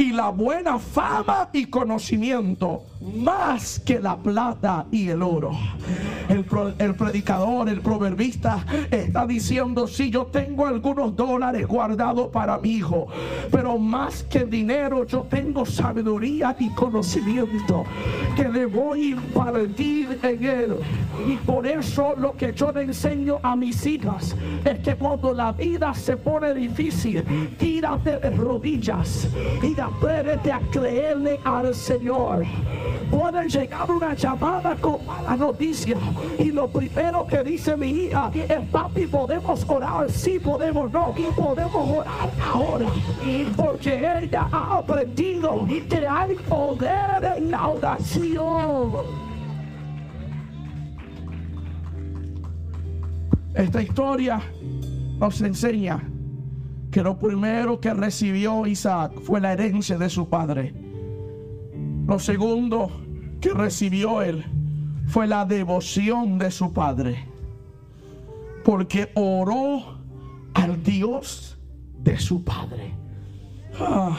[0.00, 5.52] y la buena fama y conocimiento más que la plata y el oro.
[6.28, 6.44] El,
[6.78, 13.08] el, predicador, el proverbista está diciendo, si yo tengo algunos dólares guardados para mi hijo,
[13.50, 17.84] pero más que dinero yo tengo sabiduría y conocimiento
[18.36, 20.76] que le voy a impartir en él.
[21.26, 25.52] Y por eso lo que yo le enseño a mis hijas es que cuando la
[25.52, 27.24] vida se pone difícil,
[27.58, 29.28] tírate de rodillas
[29.62, 32.44] y apréndete a creerle al Señor
[33.10, 35.96] puede llegar una llamada con mala noticia.
[36.38, 41.98] Y lo primero que dice mi hija es, papi, podemos orar, sí podemos, no, podemos
[41.98, 42.86] orar ahora.
[43.56, 48.92] Porque ella ha aprendido que hay poder en la oración.
[53.54, 54.40] Esta historia
[55.18, 56.00] nos enseña
[56.90, 60.89] que lo primero que recibió Isaac fue la herencia de su padre.
[62.10, 62.90] Lo segundo
[63.40, 64.44] que recibió él
[65.06, 67.24] fue la devoción de su padre.
[68.64, 69.96] Porque oró
[70.52, 71.56] al Dios
[72.02, 72.94] de su padre.
[73.78, 74.18] Ah,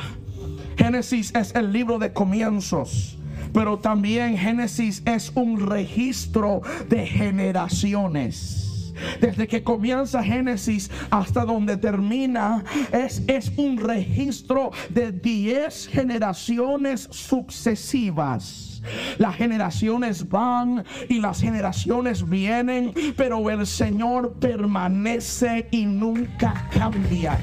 [0.77, 3.17] Génesis es el libro de comienzos.
[3.53, 8.70] Pero también Génesis es un registro de generaciones.
[9.19, 18.81] Desde que comienza Génesis hasta donde termina, es, es un registro de 10 generaciones sucesivas.
[19.17, 27.37] Las generaciones van y las generaciones vienen, pero el Señor permanece y nunca cambia.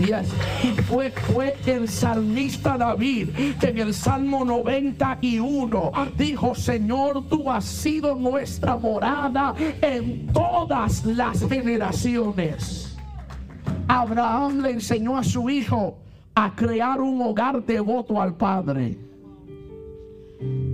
[0.00, 3.28] Y fue, fue el salmista David
[3.60, 11.46] que en el Salmo 91 dijo, Señor, tú has sido nuestra morada en todas las
[11.48, 12.96] generaciones.
[13.86, 15.98] Abraham le enseñó a su hijo
[16.34, 18.98] a crear un hogar devoto al Padre.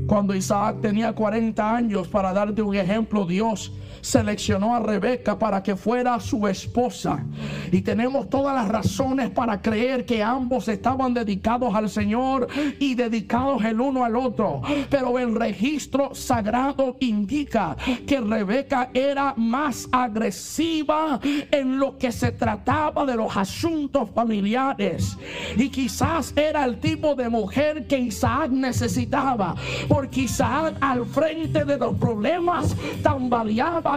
[0.07, 5.77] Cuando Isaac tenía 40 años, para darte un ejemplo, Dios seleccionó a Rebeca para que
[5.77, 7.25] fuera su esposa.
[7.71, 13.65] Y tenemos todas las razones para creer que ambos estaban dedicados al Señor y dedicados
[13.65, 14.63] el uno al otro.
[14.89, 17.77] Pero el registro sagrado indica
[18.07, 21.21] que Rebeca era más agresiva
[21.51, 25.17] en lo que se trataba de los asuntos familiares.
[25.57, 29.55] Y quizás era el tipo de mujer que Isaac necesitaba.
[29.89, 32.77] Porque Isaac al frente de los problemas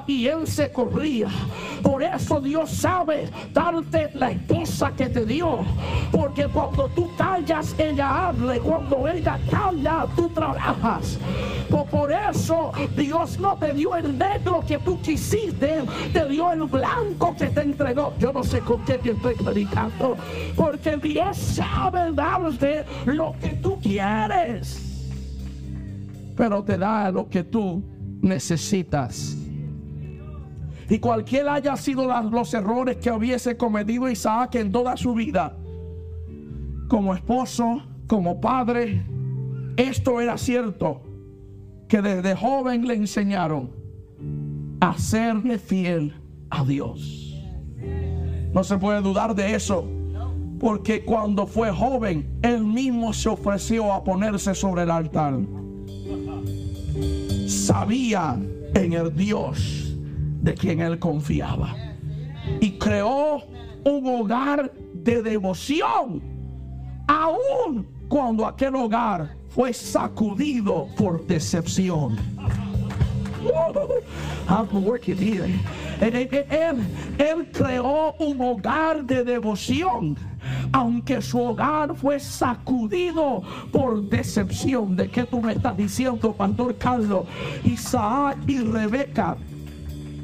[0.07, 1.27] y él se corría.
[1.81, 5.59] Por eso Dios sabe darte la esposa que te dio.
[6.11, 8.59] Porque cuando tú callas, ella habla.
[8.59, 11.17] Cuando ella calla, tú trabajas.
[11.69, 17.35] Por, eso Dios no te dio el negro que tú quisiste, te dio el blanco
[17.37, 18.13] que te entregó.
[18.19, 20.15] Yo no sé con qué te estoy predicando.
[20.55, 24.79] Porque Dios sabe darte lo que tú quieres.
[26.35, 27.83] Pero te da lo que tú
[28.21, 29.42] necesitas.
[30.89, 35.57] Y cualquiera haya sido los errores que hubiese cometido Isaac en toda su vida,
[36.87, 39.05] como esposo, como padre,
[39.77, 41.01] esto era cierto,
[41.87, 43.71] que desde joven le enseñaron
[44.79, 46.13] a serle fiel
[46.49, 47.41] a Dios.
[48.53, 49.87] No se puede dudar de eso,
[50.59, 55.39] porque cuando fue joven, él mismo se ofreció a ponerse sobre el altar.
[57.47, 58.39] Sabía
[58.75, 59.82] en el Dios
[60.43, 61.73] de quien él confiaba.
[62.59, 63.41] Y creó
[63.85, 66.21] un hogar de devoción,
[67.07, 72.17] aun cuando aquel hogar fue sacudido por decepción.
[77.17, 80.17] él creó un hogar de devoción
[80.73, 84.95] aunque su hogar fue sacudido por decepción.
[84.95, 87.25] ¿De qué tú me estás diciendo, Pastor Carlos?
[87.63, 89.37] Isaac y Rebeca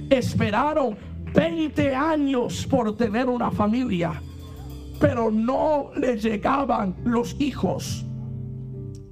[0.10, 0.97] esperaron
[1.34, 4.22] 20 años por tener una familia,
[4.99, 8.05] pero no les llegaban los hijos.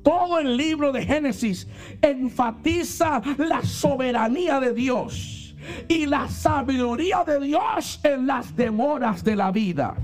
[0.03, 1.67] Todo el libro de Génesis
[2.01, 5.55] enfatiza la soberanía de Dios
[5.87, 9.95] y la sabiduría de Dios en las demoras de la vida.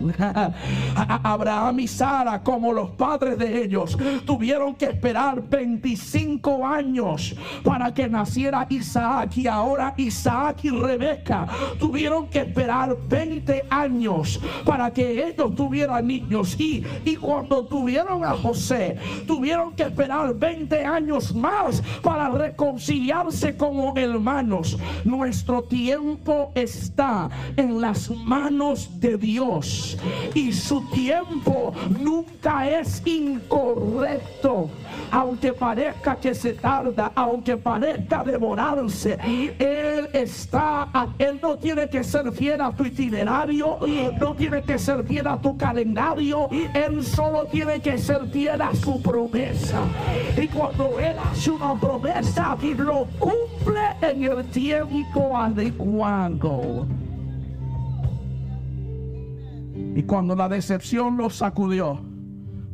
[0.94, 8.08] Abraham y Sara, como los padres de ellos, tuvieron que esperar 25 años para que
[8.08, 9.36] naciera Isaac.
[9.36, 11.46] Y ahora Isaac y Rebeca
[11.78, 16.58] tuvieron que esperar 20 años para que ellos tuvieran niños.
[16.58, 23.96] Y, y cuando tuvieron a José, tuvieron que esperar 20 años más para reconciliarse como
[23.96, 24.78] hermanos.
[25.04, 29.85] Nuestro tiempo está en las manos de Dios
[30.34, 34.70] y su tiempo nunca es incorrecto.
[35.10, 39.18] Aunque parezca que se tarda, aunque parezca demorarse,
[39.58, 43.78] Él está, Él no tiene que ser fiel a tu itinerario,
[44.20, 48.74] no tiene que ser fiel a tu calendario, Él solo tiene que ser fiel a
[48.74, 49.80] su promesa.
[50.36, 56.86] Y cuando Él hace una promesa, lo cumple en el tiempo adecuado.
[59.96, 61.98] Y cuando la decepción los sacudió,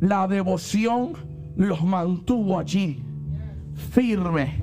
[0.00, 1.12] la devoción
[1.54, 3.00] los mantuvo allí,
[3.92, 4.60] firme,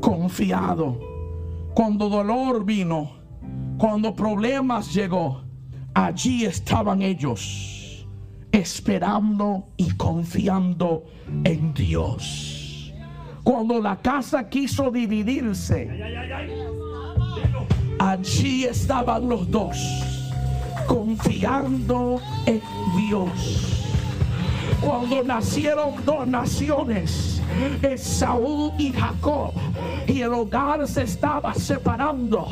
[0.00, 0.98] confiado.
[1.72, 3.12] Cuando dolor vino,
[3.78, 5.42] cuando problemas llegó,
[5.94, 8.04] allí estaban ellos,
[8.50, 11.04] esperando y confiando
[11.44, 12.92] en Dios.
[13.44, 15.88] Cuando la casa quiso dividirse,
[18.00, 20.19] allí estaban los dos
[20.90, 22.60] confiando en
[22.96, 23.30] Dios.
[24.80, 27.39] Cuando nacieron dos naciones,
[27.82, 29.52] Esaú y Jacob,
[30.06, 32.46] y el hogar se estaba separando,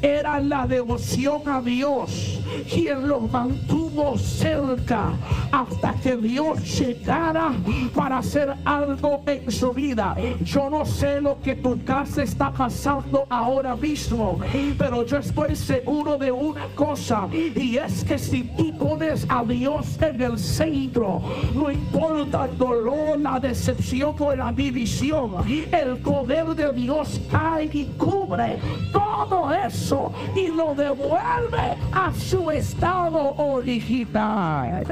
[0.00, 5.12] era la devoción a Dios quien los mantuvo cerca
[5.50, 7.52] hasta que Dios llegara
[7.94, 10.16] para hacer algo en su vida.
[10.44, 14.38] Yo no sé lo que tu casa está pasando ahora mismo,
[14.78, 19.98] pero yo estoy seguro de una cosa y es que si tú pones a Dios
[20.00, 21.22] en el centro,
[21.54, 25.30] no importa el dolor, la decepción o la división,
[25.70, 28.58] el poder de Dios cae y cubre
[28.92, 34.84] todo eso y lo devuelve a su estado original.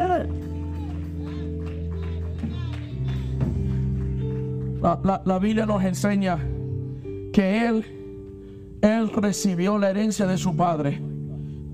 [4.80, 6.38] La, la- la Biblia nos enseña
[7.32, 7.84] que él,
[8.82, 11.02] él recibió la herencia de su padre.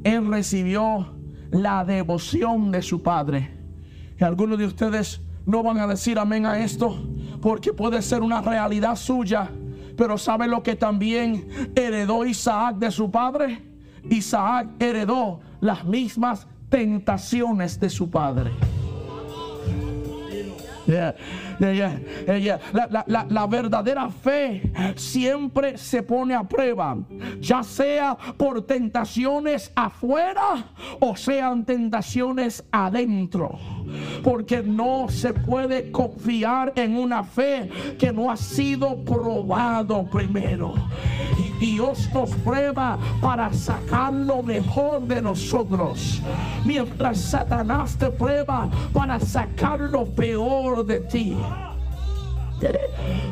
[0.03, 1.09] Él recibió
[1.51, 3.51] la devoción de su padre.
[4.19, 6.97] Y algunos de ustedes no van a decir amén a esto
[7.41, 9.51] porque puede ser una realidad suya.
[9.97, 13.63] Pero ¿sabe lo que también heredó Isaac de su padre?
[14.11, 18.53] Isaac heredó las mismas tentaciones de su padre.
[20.87, 21.15] Yeah,
[21.59, 22.59] yeah, yeah.
[22.73, 24.63] La, la- la- la verdadera fe
[24.95, 26.97] siempre se pone a prueba,
[27.41, 30.65] ya sea por tentaciones afuera
[31.01, 33.59] o sean tentaciones adentro.
[34.23, 40.75] Porque no se puede confiar en una fe que no ha sido probado primero.
[41.39, 46.21] Y Dios nos prueba para sacar lo mejor de nosotros.
[46.65, 51.37] Mientras Satanás te prueba para sacar lo peor de ti.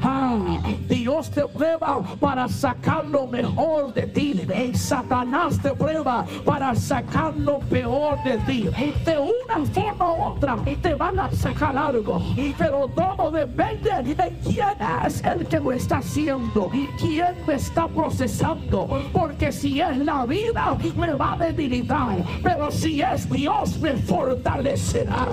[0.03, 0.59] Ah,
[0.89, 4.47] Dios te prueba para sacar lo mejor de ti.
[4.75, 8.68] Satanás te prueba para sacar lo peor de ti.
[9.05, 12.20] De una forma u otra te van a sacar algo.
[12.59, 16.70] Pero todo depende de quién es el que lo está haciendo.
[16.99, 18.89] Quién me está procesando.
[19.12, 22.18] Porque si es la vida, me va a debilitar.
[22.43, 25.29] Pero si es Dios, me fortalecerá.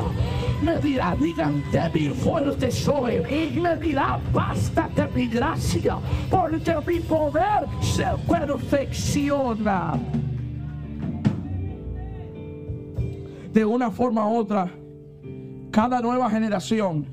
[0.62, 3.16] Me dirá, digan débil, fuerte soy.
[3.30, 5.98] Y me dirá, bástate mi gracia,
[6.30, 10.00] porque mi poder se perfecciona.
[13.52, 14.72] De una forma u otra,
[15.72, 17.06] cada nueva generación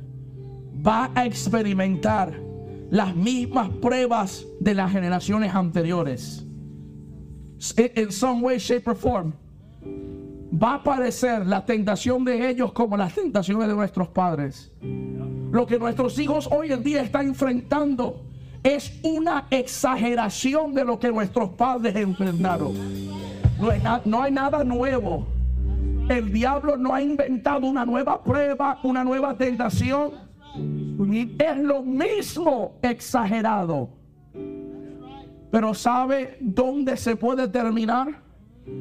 [0.87, 2.33] va a experimentar
[2.91, 6.45] las mismas pruebas de las generaciones anteriores.
[7.77, 9.33] En some way, shape or form
[10.51, 14.73] va a aparecer la tentación de ellos como las tentaciones de nuestros padres.
[15.51, 18.23] Lo que nuestros hijos hoy en día están enfrentando
[18.63, 22.75] es una exageración de lo que nuestros padres enfrentaron.
[23.59, 23.71] No
[24.05, 25.27] no hay nada nuevo.
[26.09, 30.13] El diablo no ha inventado una nueva prueba, una nueva tentación.
[31.39, 33.91] Es lo mismo exagerado.
[35.51, 38.29] Pero ¿sabe dónde se puede terminar?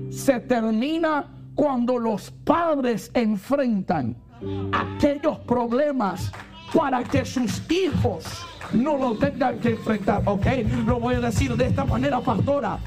[0.09, 4.15] se termina cuando los padres enfrentan
[4.71, 6.31] aquellos problemas
[6.73, 8.25] para que sus hijos
[8.73, 10.21] no lo tengan que enfrentar.
[10.25, 10.45] Ok,
[10.85, 12.79] lo voy a decir de esta manera, pastora.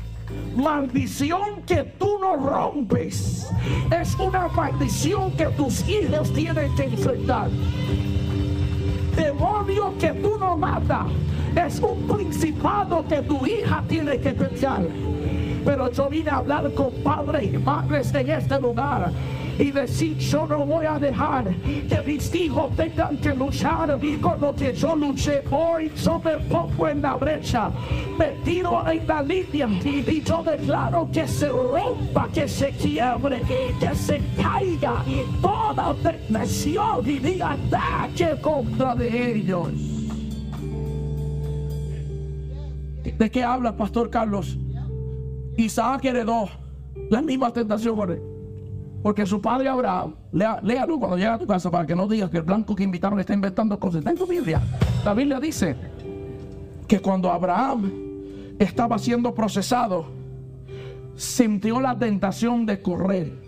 [0.54, 3.48] Maldición que tú no rompes
[3.90, 7.50] es una maldición que tus hijos tienen que enfrentar.
[9.16, 11.06] Demonio que tú no matas
[11.56, 14.82] es un principado que tu hija tiene que pensar.
[15.64, 19.10] Pero yo vine a hablar con padres y madres en este lugar
[19.61, 24.54] y decir, yo no voy a dejar que mis hijos tengan que luchar con lo
[24.54, 25.92] que yo luché hoy.
[26.02, 27.70] Yo me en la brecha,
[28.18, 33.42] me tiro en la línea y yo declaro que se rompa, que se quiebre,
[33.78, 35.04] que se caiga
[35.42, 39.68] toda tentación y diga ataque contra de ellos.
[43.18, 44.56] ¿De qué habla, Pastor Carlos?
[45.58, 46.48] Isaac heredó
[47.11, 48.29] la misma tentación con él.
[49.03, 52.28] Porque su padre Abraham, lea, léalo cuando llega a tu casa para que no digas
[52.30, 54.01] que el blanco que invitaron está inventando cosas.
[54.01, 54.61] Está en tu Biblia.
[55.05, 55.74] La Biblia dice
[56.86, 57.90] que cuando Abraham
[58.59, 60.05] estaba siendo procesado,
[61.16, 63.40] sintió la tentación de correr.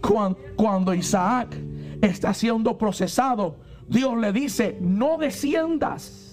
[0.00, 1.54] Cuan- Cuando Isaac
[2.00, 3.56] está siendo procesado,
[3.88, 6.24] Dios le dice, no desciendas.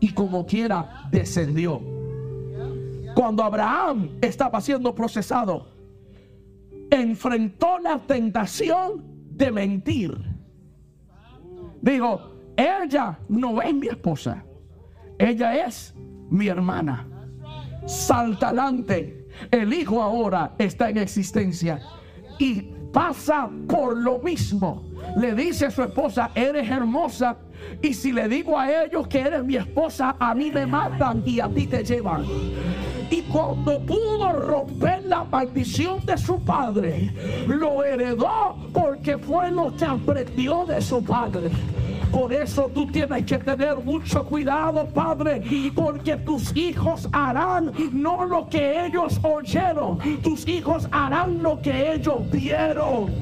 [0.00, 1.80] Y como quiera, descendió.
[3.14, 5.73] Cuando Abraham estaba siendo procesado,
[6.90, 10.16] enfrentó la tentación de mentir.
[11.80, 14.44] Dijo, ella no es mi esposa,
[15.18, 15.94] ella es
[16.30, 17.06] mi hermana.
[17.86, 21.80] Salta adelante, el hijo ahora está en existencia
[22.38, 22.62] y
[22.92, 24.84] pasa por lo mismo.
[25.16, 27.36] Le dice a su esposa, eres hermosa.
[27.82, 31.40] Y si le digo a ellos que eres mi esposa, a mí me matan y
[31.40, 32.24] a ti te llevan.
[33.10, 37.12] Y cuando pudo romper la maldición de su padre,
[37.46, 41.50] lo heredó porque fue lo que aprendió de su padre.
[42.14, 45.42] Por eso tú tienes que tener mucho cuidado, Padre,
[45.74, 52.30] porque tus hijos harán no lo que ellos oyeron, tus hijos harán lo que ellos
[52.30, 53.12] vieron.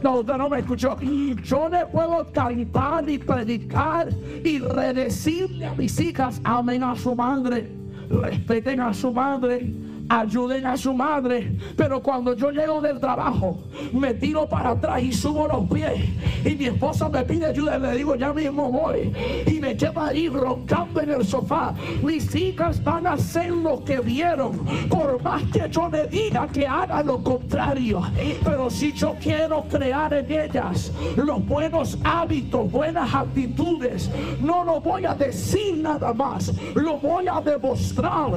[0.00, 0.96] No, usted no me escuchó.
[1.42, 4.08] Yo le puedo cantar y predicar
[4.44, 7.68] y redecirle a mis hijas, amen a su madre,
[8.08, 9.72] respeten a su madre
[10.08, 11.56] ayuden a su madre.
[11.76, 13.58] Pero cuando yo llego del trabajo,
[13.92, 16.08] me tiro para atrás y subo los pies.
[16.44, 19.12] Y mi esposa me pide ayuda y le digo, ya mismo voy.
[19.46, 21.74] Y me queda ahí roncando en el sofá.
[22.02, 24.58] Mis hijas van a hacer lo que vieron.
[24.88, 28.02] Por más que yo le diga que haga lo contrario.
[28.44, 35.04] Pero si yo quiero crear en ellas los buenos hábitos, buenas actitudes, no lo voy
[35.04, 36.52] a decir nada más.
[36.74, 38.32] Lo voy a demostrar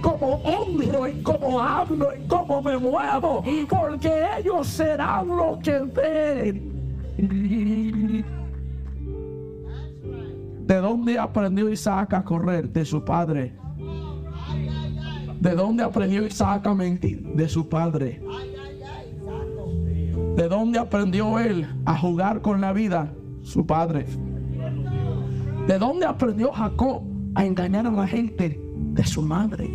[0.00, 6.72] como hombre en cómo hablo, en cómo me muevo, porque ellos serán lo que ven.
[10.66, 12.68] ¿De dónde aprendió Isaac a correr?
[12.70, 13.52] De su padre.
[15.40, 17.20] ¿De dónde aprendió Isaac a mentir?
[17.34, 18.22] De su padre.
[20.36, 23.12] ¿De dónde aprendió él a jugar con la vida?
[23.42, 24.06] Su padre.
[25.66, 27.02] ¿De dónde aprendió Jacob
[27.34, 28.60] a engañar a la gente?
[28.94, 29.68] De su madre.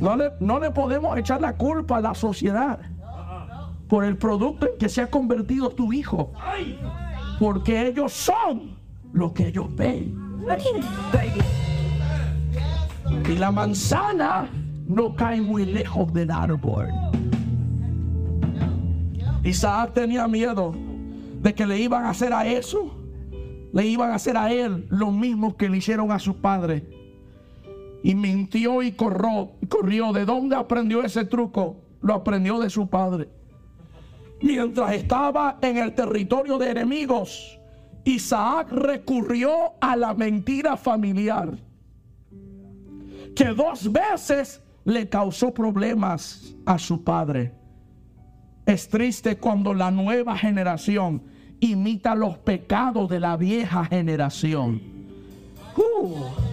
[0.00, 2.78] No, le, no le podemos echar la culpa a la sociedad
[3.88, 6.32] por el producto en que se ha convertido tu hijo.
[7.38, 8.78] Porque ellos son
[9.12, 10.16] lo que ellos ven.
[13.28, 14.48] Y la manzana
[14.86, 16.88] no cae muy lejos del árbol.
[19.42, 20.74] Isaac tenía miedo
[21.40, 22.96] de que le iban a hacer a eso,
[23.72, 26.99] le iban a hacer a él lo mismo que le hicieron a su padre
[28.02, 29.52] y mintió y corrió.
[30.12, 31.76] ¿De dónde aprendió ese truco?
[32.00, 33.28] Lo aprendió de su padre.
[34.42, 37.58] Mientras estaba en el territorio de enemigos,
[38.04, 41.58] Isaac recurrió a la mentira familiar,
[43.36, 47.52] que dos veces le causó problemas a su padre.
[48.64, 51.22] Es triste cuando la nueva generación
[51.60, 54.80] imita los pecados de la vieja generación.
[55.76, 56.49] Uh.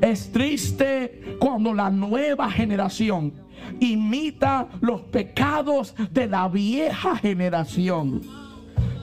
[0.00, 3.32] Es triste cuando la nueva generación
[3.80, 8.22] imita los pecados de la vieja generación.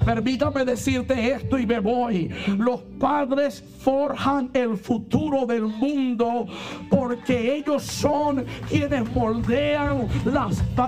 [0.06, 2.30] Permítame decirte esto y me voy.
[2.58, 6.46] Los padres forjan el futuro del mundo
[6.91, 10.08] porque ellos son quienes moldean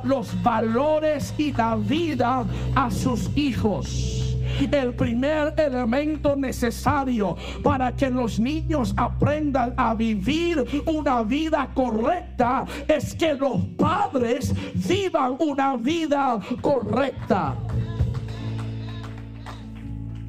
[0.03, 2.45] los valores y la vida
[2.76, 4.16] a sus hijos
[4.66, 13.14] el primer elemento necesario para que los niños aprendan a vivir una vida correcta es
[13.14, 14.53] que los padres
[14.88, 17.55] vivan una vida correcta.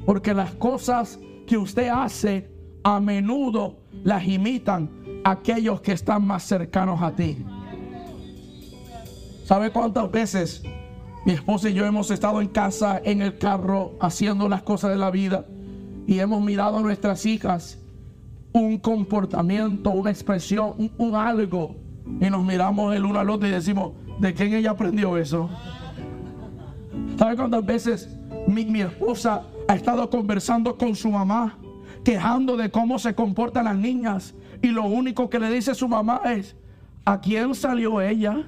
[0.05, 2.49] Porque las cosas que usted hace
[2.83, 4.89] a menudo las imitan
[5.23, 7.45] aquellos que están más cercanos a ti.
[9.43, 10.63] ¿Sabe cuántas veces
[11.25, 14.97] mi esposa y yo hemos estado en casa, en el carro, haciendo las cosas de
[14.97, 15.45] la vida
[16.07, 17.77] y hemos mirado a nuestras hijas
[18.51, 21.75] un comportamiento, una expresión, un, algo
[22.19, 25.49] y nos miramos el uno al otro y decimos, ¿de quién ella aprendió eso?
[27.17, 28.09] ¿Sabe cuántas veces
[28.47, 31.57] mi, mi esposa ha estado conversando con su mamá,
[32.03, 36.21] quejando de cómo se comportan las niñas y lo único que le dice su mamá
[36.25, 36.55] es,
[37.05, 38.45] ¿a quién salió ella?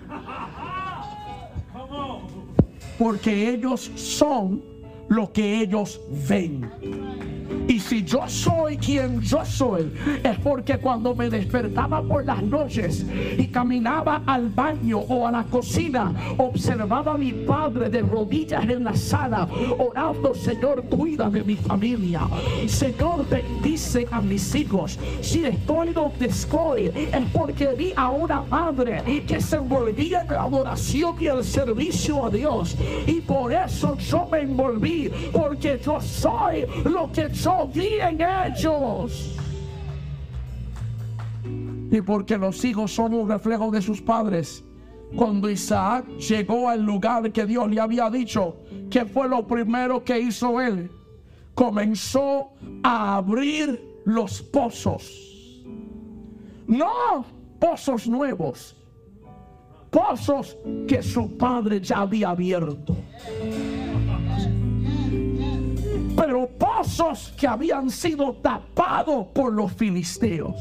[3.02, 4.62] Porque ellos son
[5.10, 5.99] lo que ellos
[6.30, 6.70] ven.
[7.68, 9.91] Y si yo soy quien yo soy,
[10.24, 13.06] es porque cuando me despertaba por las noches
[13.38, 18.84] y caminaba al baño o a la cocina, observaba a mi padre de rodillas en
[18.84, 19.47] la sala,
[19.78, 22.22] orando, Señor, cuida de mi familia.
[22.68, 24.97] Señor, bendice a mis hijos.
[25.22, 30.43] Si estoy donde estoy, es porque vi a una madre que se envolvía en la
[30.43, 32.76] adoración y el servicio a Dios.
[33.06, 39.38] Y por eso yo me envolví, porque yo soy lo que yo en ellos.
[41.92, 44.64] Y porque los hijos son un reflejo de sus padres.
[45.16, 48.58] Cuando Isaac llegó al lugar que Dios le había dicho,
[48.89, 50.89] que fue lo primero que hizo él?
[51.54, 52.52] Comenzó
[52.84, 55.66] a abrir los pozos.
[56.68, 57.26] No
[57.60, 58.76] pozos nuevos,
[59.89, 62.96] pozos que su padre ya había abierto.
[66.22, 70.53] Pero pozos que habían sido tapados por los filisteos.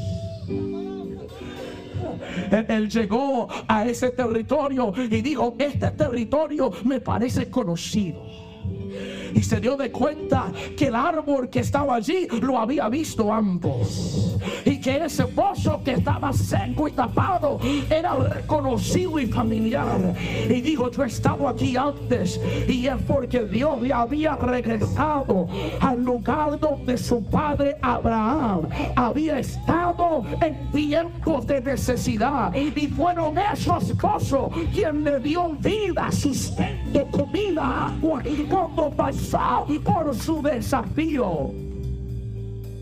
[2.51, 8.50] Él, él, llegó a ese territorio y dijo, este territorio me parece conocido
[9.35, 14.39] y se dio de cuenta que el árbol que estaba allí lo había visto ambos.
[14.65, 20.15] Y que ese pozo que estaba seco y tapado era reconocido y familiar.
[20.49, 25.49] Y dijo yo he estado aquí antes y es porque Dios le había regresado
[25.81, 32.55] al lugar donde su padre Abraham había estado en tiempos de necesidad.
[32.55, 38.45] Y fueron esos pozos quien le dio vida sustento comida agua y
[38.81, 41.51] cuando pasó por su desafío.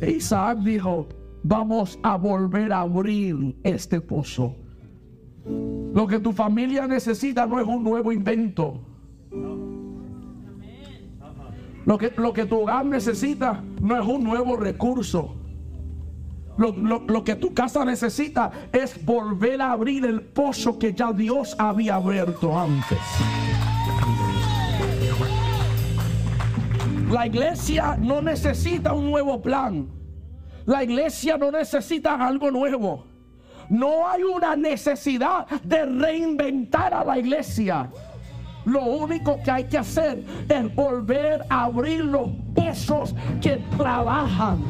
[0.06, 1.08] Isaac dijo,
[1.42, 4.54] vamos a volver a abrir este pozo.
[5.44, 8.80] Lo que tu familia necesita no es un nuevo invento.
[11.84, 15.34] Lo que, lo que tu hogar necesita no es un nuevo recurso.
[16.58, 21.12] Lo, lo, lo, que tu casa necesita es volver a abrir el pozo que ya
[21.12, 22.98] Dios había abierto antes.
[27.10, 29.88] La iglesia no necesita un nuevo plan.
[30.66, 33.06] La iglesia no necesita algo nuevo.
[33.70, 37.90] No hay una necesidad de reinventar a la iglesia.
[38.66, 42.28] Lo único que hay que hacer es volver a abrir los
[42.58, 44.62] pozos que trabajan.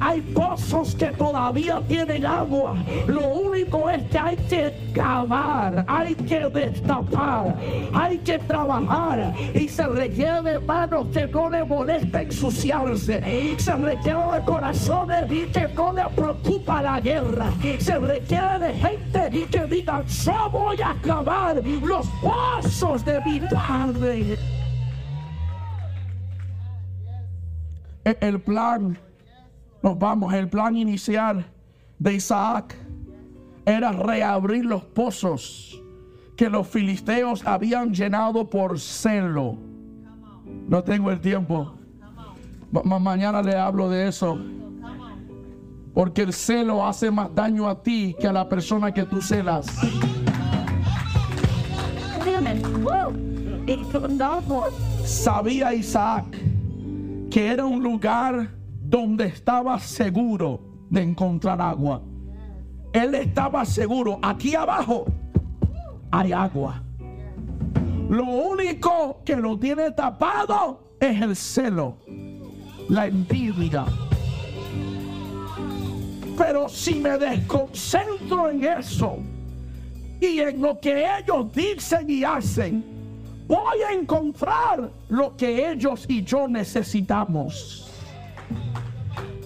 [0.00, 2.76] Hay pozos que todavía tienen agua.
[3.06, 7.56] Lo único es que hay que cavar, hay que destapar,
[7.92, 9.34] hay que trabajar.
[9.54, 13.56] Y se requiere de manos que no le molesta ensuciarse.
[13.58, 17.52] Se requiere de corazones que no le preocupa la guerra.
[17.78, 24.59] Se requiere de gente que diga, yo voy a cavar los pozos de mi padre.
[28.04, 28.98] El plan,
[29.82, 31.44] nos vamos, el plan inicial
[31.98, 32.74] de Isaac
[33.66, 35.80] era reabrir los pozos
[36.36, 39.58] que los filisteos habían llenado por celo.
[40.68, 41.74] No tengo el tiempo.
[42.72, 44.38] Ma mañana le hablo de eso.
[45.92, 49.66] Porque el celo hace más daño a ti que a la persona que tú celas.
[55.04, 56.49] Sabía Isaac
[57.30, 58.50] que era un lugar
[58.82, 60.60] donde estaba seguro
[60.90, 62.02] de encontrar agua.
[62.92, 65.06] Él estaba seguro, aquí abajo
[66.10, 66.82] hay agua.
[68.08, 71.98] Lo único que lo tiene tapado es el celo,
[72.88, 73.84] la envidia.
[76.36, 79.18] Pero si me desconcentro en eso
[80.20, 82.99] y en lo que ellos dicen y hacen,
[83.50, 87.90] voy a encontrar lo que ellos y yo necesitamos.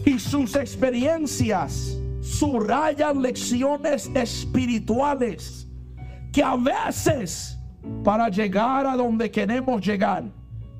[0.04, 5.66] Y sus experiencias subrayan lecciones espirituales
[6.30, 7.58] que a veces
[8.02, 10.24] para llegar a donde queremos llegar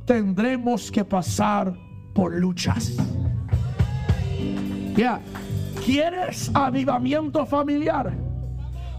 [0.05, 1.73] tendremos que pasar
[2.15, 2.93] por luchas.
[4.95, 5.19] Ya,
[5.83, 8.13] ¿quieres avivamiento familiar?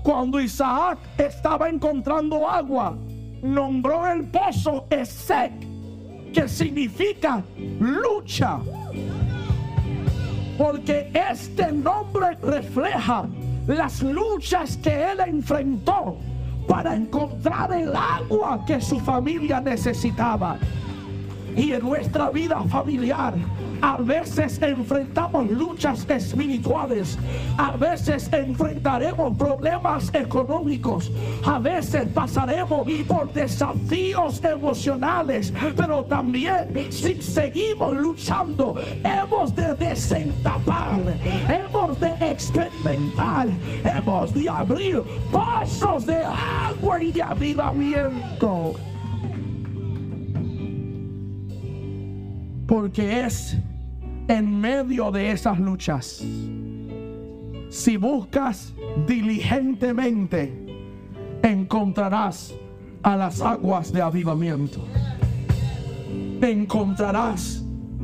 [0.01, 2.97] Cuando Isaac estaba encontrando agua,
[3.53, 5.51] nombró el pozo Esec,
[6.33, 7.43] que significa
[7.79, 8.59] lucha.
[10.57, 13.25] Porque este nombre refleja
[13.67, 16.17] las luchas que él enfrentó
[16.67, 20.57] para encontrar el agua que su familia necesitaba.
[21.55, 23.33] Y en nuestra vida familiar,
[23.81, 27.17] a veces enfrentamos luchas espirituales,
[27.57, 31.11] a veces enfrentaremos problemas económicos,
[31.45, 40.99] a veces pasaremos por desafíos emocionales, pero también si seguimos luchando, hemos de desentapar,
[41.49, 43.47] hemos de experimentar,
[43.83, 48.75] hemos de abrir pasos de agua y de avivamiento.
[52.75, 53.55] Porque es
[54.27, 56.21] en medio de esas luchas.
[57.69, 58.73] Si buscas
[59.07, 60.51] diligentemente,
[61.41, 62.53] encontrarás
[63.01, 64.85] a las aguas de avivamiento.
[66.41, 67.63] Encontrarás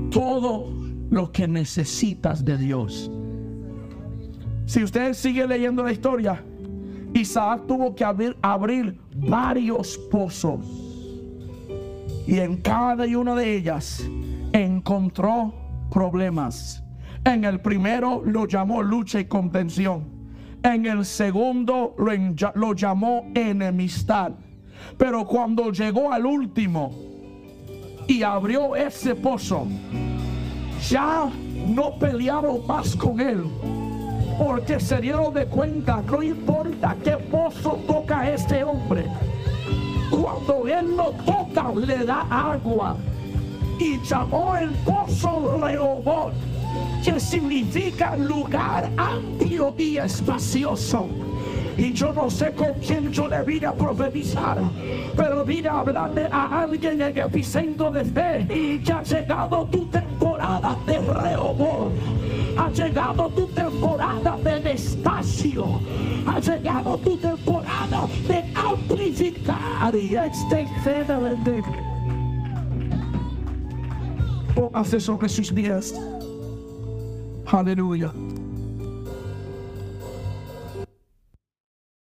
[0.09, 0.71] todo
[1.09, 3.11] lo que necesitas de Dios.
[4.67, 6.41] Si usted sigue leyendo la historia,
[7.13, 10.65] Isaac tuvo que abrir, abrir varios pozos.
[12.25, 14.09] Y en cada una de ellas
[14.53, 15.53] encontró
[15.89, 16.83] problemas.
[17.23, 20.03] En el primero lo llamó lucha y contención.
[20.63, 22.11] En el segundo lo,
[22.55, 24.31] lo, llamó enemistad.
[24.97, 26.91] Pero cuando llegó al último
[28.07, 29.67] y abrió ese pozo,
[30.89, 31.29] ya
[31.67, 33.43] no pelearon más con él.
[34.37, 39.05] Porque se dieron de cuenta, no importa qué pozo toca este hombre.
[40.09, 42.97] Cuando él lo toca, le da agua.
[43.81, 46.33] Y llamó el pozo Rehoboth,
[47.03, 51.09] que significa lugar amplio y espacioso.
[51.75, 54.59] Y yo no sé con quién yo le vine a profetizar,
[55.17, 58.79] pero vine a hablarle a alguien en epicentro de fe.
[58.83, 61.91] Ya ha llegado tu temporada de Rehoboth.
[62.57, 65.81] Ha llegado tu temporada de despacio.
[66.27, 71.90] Ha llegado tu temporada de amplificar y extender.
[74.55, 75.93] Póngase sobre sus pies.
[77.45, 78.11] Aleluya.